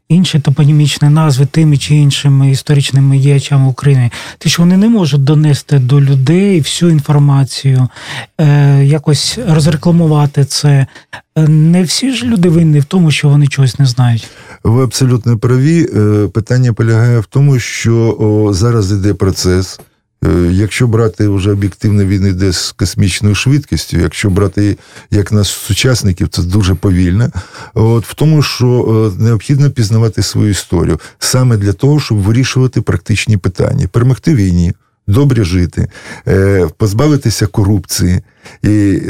інші 0.09 0.38
топонімічні 0.38 1.09
назви 1.09 1.46
тими 1.46 1.76
чи 1.76 1.94
іншими 1.94 2.50
історичними 2.50 3.18
діячами 3.18 3.68
України, 3.68 4.11
те, 4.38 4.48
що 4.48 4.62
вони 4.62 4.76
не 4.76 4.88
можуть 4.88 5.24
донести 5.24 5.78
до 5.78 6.00
людей 6.00 6.61
всю 6.61 6.90
інформацію, 6.90 7.88
е, 8.40 8.85
якось 8.85 9.38
розрекламувати 9.48 10.44
це. 10.44 10.87
Е, 11.37 11.48
Не 11.48 11.83
всі 11.83 12.12
ж 12.12 12.26
люди 12.26 12.48
винні 12.48 12.80
в 12.80 12.85
тому, 12.85 13.11
що 13.11 13.28
вони 13.28 13.46
чогось 13.46 13.78
не 13.78 13.87
знають. 13.87 14.28
Ви 14.64 14.85
абсолютно 14.85 15.38
праві. 15.38 15.88
Е, 15.96 16.28
Питання 16.28 16.72
полягає 16.72 17.18
в 17.20 17.26
тому, 17.26 17.59
що 17.59 18.50
зараз 18.52 18.92
йде 18.92 19.14
процес. 19.14 19.80
Е, 20.24 20.52
Якщо 20.52 20.87
брати 20.87 21.28
вже 21.28 21.52
об'єктивно, 21.52 22.04
він 22.04 22.26
йде 22.26 22.52
з 22.52 22.72
космічною 22.72 23.34
швидкістю. 23.34 23.98
Якщо 23.98 24.30
брати 24.30 24.78
як 25.10 25.32
нас 25.32 25.48
сучасників, 25.48 26.28
це 26.28 26.42
дуже 26.42 26.74
повільно. 26.74 27.30
От 27.74 28.06
в 28.06 28.14
тому, 28.14 28.42
що 28.42 29.12
е, 29.18 29.22
необхідно 29.22 29.70
пізнавати 29.70 30.22
свою 30.22 30.50
історію 30.50 31.00
саме 31.18 31.56
для 31.56 31.72
того, 31.72 32.00
щоб 32.00 32.18
вирішувати 32.18 32.80
практичні 32.80 33.37
питання, 33.37 33.88
перемогти 33.88 34.34
війні. 34.34 34.72
Добре 35.06 35.44
жити, 35.44 35.88
е, 36.28 36.68
позбавитися 36.76 37.46
корупції, 37.46 38.20
і, 38.62 39.00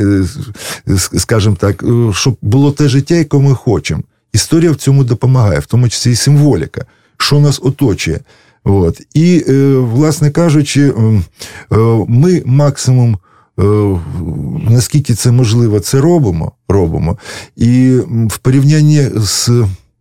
скажімо 1.18 1.56
так, 1.60 1.84
щоб 2.12 2.36
було 2.42 2.72
те 2.72 2.88
життя, 2.88 3.14
яке 3.14 3.38
ми 3.38 3.54
хочемо. 3.54 4.02
Історія 4.32 4.70
в 4.70 4.76
цьому 4.76 5.04
допомагає, 5.04 5.58
в 5.58 5.66
тому 5.66 5.88
числі 5.88 6.12
і 6.12 6.16
символіка, 6.16 6.84
що 7.18 7.40
нас 7.40 7.60
оточує. 7.62 8.20
От. 8.64 9.00
І, 9.14 9.44
е, 9.48 9.76
власне 9.76 10.30
кажучи, 10.30 10.92
ми 12.08 12.42
максимум, 12.46 13.18
е, 13.60 13.64
наскільки 14.70 15.14
це 15.14 15.32
можливо, 15.32 15.80
це 15.80 16.00
робимо. 16.00 16.52
робимо. 16.68 17.18
І 17.56 17.98
в 18.30 18.38
порівнянні 18.38 19.08
з, 19.16 19.50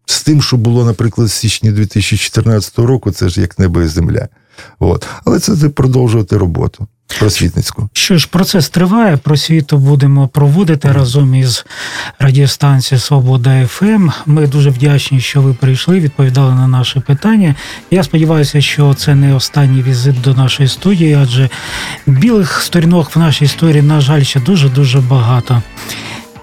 з 0.06 0.24
тим, 0.24 0.42
що 0.42 0.58
було, 0.58 0.86
наприклад, 0.86 1.28
в 1.28 1.32
січні 1.32 1.72
2014 1.72 2.80
року, 2.80 3.12
це 3.12 3.30
ж 3.30 3.42
як 3.42 3.60
небо 3.60 3.82
і 3.82 3.88
земля. 3.88 4.28
От. 4.80 5.08
Але 5.26 5.40
це 5.40 5.70
продовжувати 5.70 6.38
роботу 6.38 6.88
просвітницьку. 7.20 7.90
Що 7.94 8.18
ж, 8.18 8.28
процес 8.32 8.70
триває. 8.70 9.18
Просвіту 9.18 9.78
будемо 9.78 10.28
проводити 10.28 10.92
разом 10.92 11.36
із 11.36 11.66
радіостанцією 12.20 13.02
Свобода 13.02 13.68
ФМ. 13.68 14.10
Ми 14.26 14.48
дуже 14.48 14.70
вдячні, 14.70 15.20
що 15.20 15.42
ви 15.42 15.54
прийшли, 15.54 16.00
відповідали 16.00 16.56
на 16.56 16.68
наші 16.68 17.00
питання. 17.00 17.56
Я 17.92 18.04
сподіваюся, 18.04 18.62
що 18.62 18.94
це 18.94 19.16
не 19.16 19.36
останній 19.36 19.82
візит 19.82 20.22
до 20.22 20.34
нашої 20.34 20.70
студії, 20.70 21.14
адже 21.14 21.50
білих 22.06 22.62
сторінок 22.62 23.16
в 23.16 23.20
нашій 23.20 23.46
історії, 23.46 23.82
на 23.82 24.02
жаль, 24.02 24.24
ще 24.24 24.40
дуже 24.40 24.70
дуже 24.70 25.00
багато. 25.00 25.62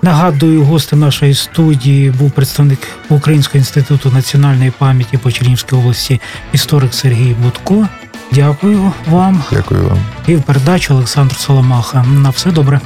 Нагадую, 0.03 0.65
гостем 0.65 1.01
нашої 1.01 1.35
студії 1.35 2.11
був 2.11 2.31
представник 2.31 2.79
Українського 3.09 3.59
інституту 3.59 4.11
національної 4.11 4.73
пам'яті 4.79 5.19
по 5.19 5.33
Чернігівській 5.33 5.77
області, 5.77 6.21
історик 6.53 6.95
Сергій 6.95 7.35
Будко. 7.43 7.89
Дякую 8.33 8.93
вам. 9.07 9.43
Дякую 9.53 9.89
вам. 9.89 9.99
І 10.27 10.37
в 10.37 10.43
передачу 10.43 10.95
Олександр 10.95 11.37
Соломаха. 11.37 12.05
На 12.05 12.31
все 12.31 12.51
добре. 12.51 12.81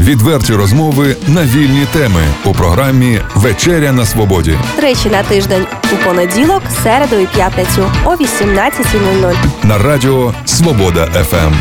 Відверті 0.00 0.52
розмови 0.54 1.16
на 1.26 1.42
вільні 1.42 1.86
теми 1.92 2.20
у 2.44 2.52
програмі 2.52 3.20
Вечеря 3.34 3.92
на 3.92 4.06
свободі 4.06 4.58
Тричі 4.76 5.08
на 5.08 5.22
тиждень 5.22 5.66
у 5.92 6.04
понеділок, 6.04 6.62
середу 6.82 7.16
і 7.16 7.26
п'ятницю 7.26 7.90
о 8.04 8.10
18.00. 8.10 9.34
на 9.62 9.78
радіо 9.78 10.34
Свобода 10.44 11.06
ФМ. 11.06 11.54